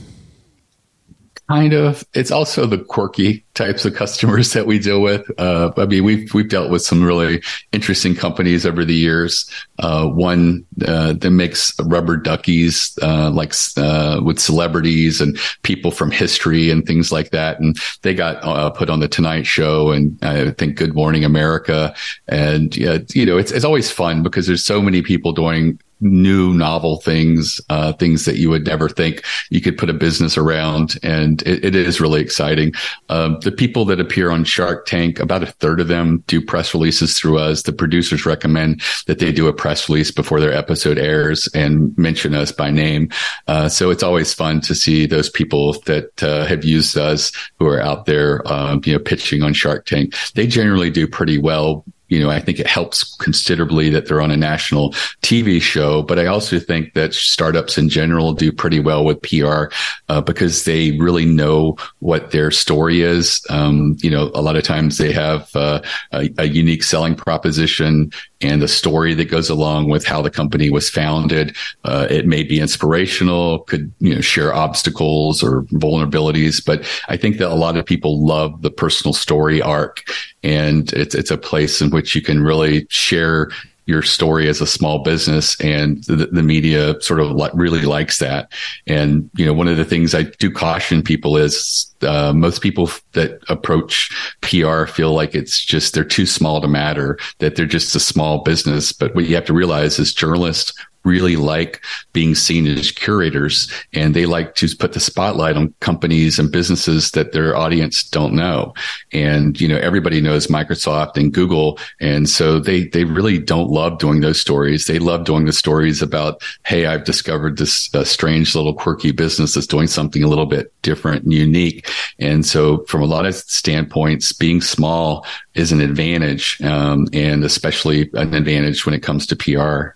Kind 1.49 1.73
of. 1.73 2.05
It's 2.13 2.31
also 2.31 2.65
the 2.65 2.77
quirky 2.77 3.43
types 3.53 3.83
of 3.83 3.93
customers 3.95 4.53
that 4.53 4.65
we 4.65 4.79
deal 4.79 5.01
with. 5.01 5.29
Uh, 5.37 5.73
I 5.75 5.85
mean, 5.85 6.05
we've 6.05 6.33
we've 6.33 6.47
dealt 6.47 6.71
with 6.71 6.81
some 6.83 7.03
really 7.03 7.43
interesting 7.73 8.15
companies 8.15 8.65
over 8.65 8.85
the 8.85 8.95
years. 8.95 9.49
Uh, 9.77 10.07
one 10.07 10.65
uh, 10.87 11.11
that 11.11 11.31
makes 11.31 11.77
rubber 11.81 12.15
duckies, 12.15 12.97
uh, 13.01 13.29
like 13.29 13.53
uh, 13.75 14.21
with 14.23 14.39
celebrities 14.39 15.19
and 15.19 15.37
people 15.63 15.91
from 15.91 16.11
history 16.11 16.69
and 16.69 16.85
things 16.85 17.11
like 17.11 17.31
that. 17.31 17.59
And 17.59 17.77
they 18.03 18.15
got 18.15 18.41
uh, 18.41 18.69
put 18.69 18.89
on 18.89 19.01
the 19.01 19.09
Tonight 19.09 19.45
Show 19.45 19.91
and 19.91 20.17
I 20.23 20.51
think 20.51 20.77
Good 20.77 20.95
Morning 20.95 21.25
America. 21.25 21.93
And 22.29 22.73
you 22.77 23.25
know, 23.25 23.37
it's 23.37 23.51
it's 23.51 23.65
always 23.65 23.91
fun 23.91 24.23
because 24.23 24.47
there's 24.47 24.63
so 24.63 24.81
many 24.81 25.01
people 25.01 25.33
doing 25.33 25.77
new 26.03 26.53
novel 26.53 26.97
things, 26.97 27.59
uh, 27.69 27.93
things 27.93 28.25
that 28.25 28.37
you 28.37 28.49
would 28.49 28.65
never 28.65 28.89
think 28.89 29.23
you 29.49 29.61
could 29.61 29.77
put 29.77 29.89
a 29.89 29.93
business 29.93 30.37
around. 30.37 30.99
And 31.03 31.41
it, 31.43 31.63
it 31.63 31.75
is 31.75 32.01
really 32.01 32.21
exciting. 32.21 32.73
Um, 33.09 33.39
the 33.41 33.51
people 33.51 33.85
that 33.85 33.99
appear 33.99 34.29
on 34.29 34.43
Shark 34.43 34.85
Tank, 34.85 35.19
about 35.19 35.43
a 35.43 35.47
third 35.47 35.79
of 35.79 35.87
them 35.87 36.23
do 36.27 36.41
press 36.41 36.73
releases 36.73 37.17
through 37.17 37.39
us. 37.39 37.63
The 37.63 37.73
producers 37.73 38.25
recommend 38.25 38.81
that 39.07 39.19
they 39.19 39.31
do 39.31 39.47
a 39.47 39.53
press 39.53 39.89
release 39.89 40.11
before 40.11 40.39
their 40.39 40.53
episode 40.53 40.97
airs 40.97 41.47
and 41.53 41.97
mention 41.97 42.35
us 42.35 42.51
by 42.51 42.69
name. 42.69 43.09
Uh, 43.47 43.69
so 43.69 43.89
it's 43.89 44.03
always 44.03 44.33
fun 44.33 44.61
to 44.61 44.75
see 44.75 45.05
those 45.05 45.29
people 45.29 45.73
that 45.85 46.21
uh, 46.23 46.45
have 46.45 46.63
used 46.63 46.97
us 46.97 47.31
who 47.59 47.67
are 47.67 47.81
out 47.81 48.05
there, 48.05 48.45
um, 48.51 48.81
you 48.85 48.93
know, 48.93 48.99
pitching 48.99 49.41
on 49.41 49.53
Shark 49.53 49.85
Tank. 49.85 50.13
They 50.35 50.47
generally 50.47 50.89
do 50.89 51.07
pretty 51.07 51.37
well 51.37 51.85
you 52.13 52.21
know, 52.21 52.29
I 52.29 52.39
think 52.39 52.59
it 52.59 52.67
helps 52.67 53.15
considerably 53.17 53.89
that 53.89 54.07
they're 54.07 54.21
on 54.21 54.29
a 54.29 54.37
national 54.37 54.91
TV 55.23 55.59
show, 55.59 56.03
but 56.03 56.19
I 56.19 56.27
also 56.27 56.59
think 56.59 56.93
that 56.93 57.15
startups 57.15 57.77
in 57.77 57.89
general 57.89 58.33
do 58.33 58.51
pretty 58.51 58.79
well 58.79 59.03
with 59.03 59.21
PR 59.23 59.73
uh, 60.09 60.21
because 60.21 60.65
they 60.65 60.91
really 60.99 61.25
know 61.25 61.75
what 61.99 62.29
their 62.29 62.51
story 62.51 63.01
is. 63.01 63.41
Um, 63.49 63.97
you 64.01 64.11
know, 64.11 64.29
a 64.35 64.41
lot 64.43 64.55
of 64.55 64.63
times 64.63 64.99
they 64.99 65.11
have 65.11 65.49
uh, 65.55 65.81
a, 66.11 66.29
a, 66.37 66.45
unique 66.45 66.83
selling 66.83 67.15
proposition 67.15 68.11
and 68.41 68.61
a 68.61 68.67
story 68.67 69.15
that 69.15 69.25
goes 69.25 69.49
along 69.49 69.89
with 69.89 70.05
how 70.05 70.21
the 70.21 70.29
company 70.29 70.69
was 70.69 70.89
founded. 70.89 71.55
Uh, 71.83 72.07
it 72.11 72.27
may 72.27 72.43
be 72.43 72.59
inspirational, 72.59 73.59
could 73.59 73.91
you 73.99 74.13
know 74.13 74.21
share 74.21 74.53
obstacles 74.53 75.41
or 75.41 75.63
vulnerabilities, 75.71 76.63
but 76.63 76.85
I 77.07 77.17
think 77.17 77.37
that 77.37 77.51
a 77.51 77.55
lot 77.55 77.77
of 77.77 77.85
people 77.85 78.23
love 78.23 78.61
the 78.61 78.71
personal 78.71 79.13
story 79.13 79.61
arc, 79.61 80.03
and 80.43 80.91
it's 80.93 81.15
it's 81.15 81.31
a 81.31 81.37
place 81.37 81.81
in 81.81 81.89
which 81.89 82.15
you 82.15 82.21
can 82.21 82.43
really 82.43 82.85
share 82.89 83.49
your 83.85 84.01
story 84.01 84.47
as 84.47 84.61
a 84.61 84.67
small 84.67 85.03
business 85.03 85.59
and 85.59 86.03
the, 86.05 86.27
the 86.27 86.43
media 86.43 86.99
sort 87.01 87.19
of 87.19 87.31
li- 87.31 87.49
really 87.53 87.81
likes 87.81 88.19
that. 88.19 88.51
And, 88.87 89.29
you 89.35 89.45
know, 89.45 89.53
one 89.53 89.67
of 89.67 89.75
the 89.75 89.83
things 89.83 90.15
I 90.15 90.23
do 90.23 90.49
caution 90.49 91.01
people 91.01 91.35
is, 91.35 91.93
uh, 92.01 92.31
most 92.33 92.61
people 92.61 92.89
that 93.11 93.43
approach 93.49 94.09
PR 94.41 94.85
feel 94.85 95.13
like 95.13 95.35
it's 95.35 95.63
just, 95.63 95.93
they're 95.93 96.05
too 96.05 96.25
small 96.25 96.61
to 96.61 96.67
matter, 96.67 97.19
that 97.39 97.55
they're 97.55 97.65
just 97.65 97.95
a 97.95 97.99
small 97.99 98.41
business. 98.43 98.93
But 98.93 99.15
what 99.15 99.25
you 99.25 99.35
have 99.35 99.45
to 99.45 99.53
realize 99.53 99.99
is 99.99 100.13
journalists 100.13 100.73
really 101.03 101.35
like 101.35 101.83
being 102.13 102.35
seen 102.35 102.67
as 102.67 102.91
curators 102.91 103.71
and 103.93 104.13
they 104.13 104.25
like 104.25 104.55
to 104.55 104.75
put 104.75 104.93
the 104.93 104.99
spotlight 104.99 105.57
on 105.57 105.73
companies 105.79 106.39
and 106.39 106.51
businesses 106.51 107.11
that 107.11 107.31
their 107.31 107.55
audience 107.55 108.03
don't 108.03 108.33
know. 108.33 108.73
And, 109.11 109.59
you 109.59 109.67
know, 109.67 109.77
everybody 109.77 110.21
knows 110.21 110.47
Microsoft 110.47 111.17
and 111.17 111.33
Google. 111.33 111.77
And 111.99 112.29
so 112.29 112.59
they, 112.59 112.85
they 112.87 113.03
really 113.03 113.37
don't 113.37 113.69
love 113.69 113.99
doing 113.99 114.21
those 114.21 114.39
stories. 114.39 114.85
They 114.85 114.99
love 114.99 115.25
doing 115.25 115.45
the 115.45 115.53
stories 115.53 116.01
about, 116.01 116.41
Hey, 116.65 116.85
I've 116.85 117.03
discovered 117.03 117.57
this 117.57 117.93
uh, 117.93 118.03
strange 118.03 118.55
little 118.55 118.73
quirky 118.73 119.11
business 119.11 119.53
that's 119.53 119.67
doing 119.67 119.87
something 119.87 120.23
a 120.23 120.27
little 120.27 120.45
bit 120.45 120.73
different 120.81 121.23
and 121.23 121.33
unique. 121.33 121.89
And 122.19 122.45
so 122.45 122.83
from 122.85 123.01
a 123.01 123.05
lot 123.05 123.25
of 123.25 123.35
standpoints, 123.35 124.33
being 124.33 124.61
small 124.61 125.25
is 125.55 125.71
an 125.71 125.81
advantage, 125.81 126.61
um, 126.61 127.07
and 127.13 127.43
especially 127.43 128.09
an 128.13 128.33
advantage 128.33 128.85
when 128.85 128.95
it 128.95 129.03
comes 129.03 129.27
to 129.27 129.35
PR. 129.35 129.95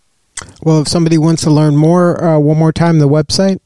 Well, 0.64 0.82
if 0.82 0.88
somebody 0.88 1.18
wants 1.18 1.44
to 1.44 1.52
learn 1.52 1.76
more, 1.76 2.24
uh, 2.24 2.40
one 2.40 2.58
more 2.58 2.74
time, 2.74 3.00
the 3.00 3.08
website? 3.08 3.60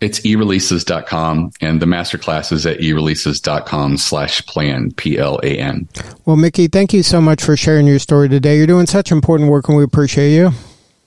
It's 0.00 0.20
ereleases.com 0.20 1.50
and 1.60 1.82
the 1.82 1.86
masterclass 1.86 2.52
is 2.52 2.64
at 2.66 2.78
ereleases.com 2.78 3.96
slash 3.96 4.46
plan, 4.46 4.92
P-L-A-N. 4.92 5.88
Well, 6.24 6.36
Mickie, 6.36 6.68
thank 6.68 6.92
you 6.92 7.02
so 7.02 7.20
much 7.20 7.42
for 7.42 7.56
sharing 7.56 7.86
your 7.86 7.98
story 7.98 8.28
today. 8.28 8.56
You're 8.56 8.68
doing 8.68 8.86
such 8.86 9.10
important 9.10 9.50
work 9.50 9.68
and 9.68 9.76
we 9.76 9.82
appreciate 9.82 10.34
you. 10.34 10.52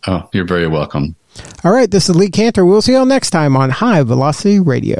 Oh, 0.08 0.28
you're 0.34 0.46
very 0.46 0.68
welcome. 0.68 1.16
All 1.64 1.72
right, 1.72 1.90
this 1.90 2.10
is 2.10 2.16
Lee 2.16 2.30
Kantor. 2.30 2.66
We'll 2.66 2.82
see 2.82 2.92
you 2.92 2.98
all 2.98 3.06
next 3.06 3.30
time 3.30 3.56
on 3.56 3.70
High 3.70 4.04
Velocity 4.04 4.60
Radio. 4.60 5.00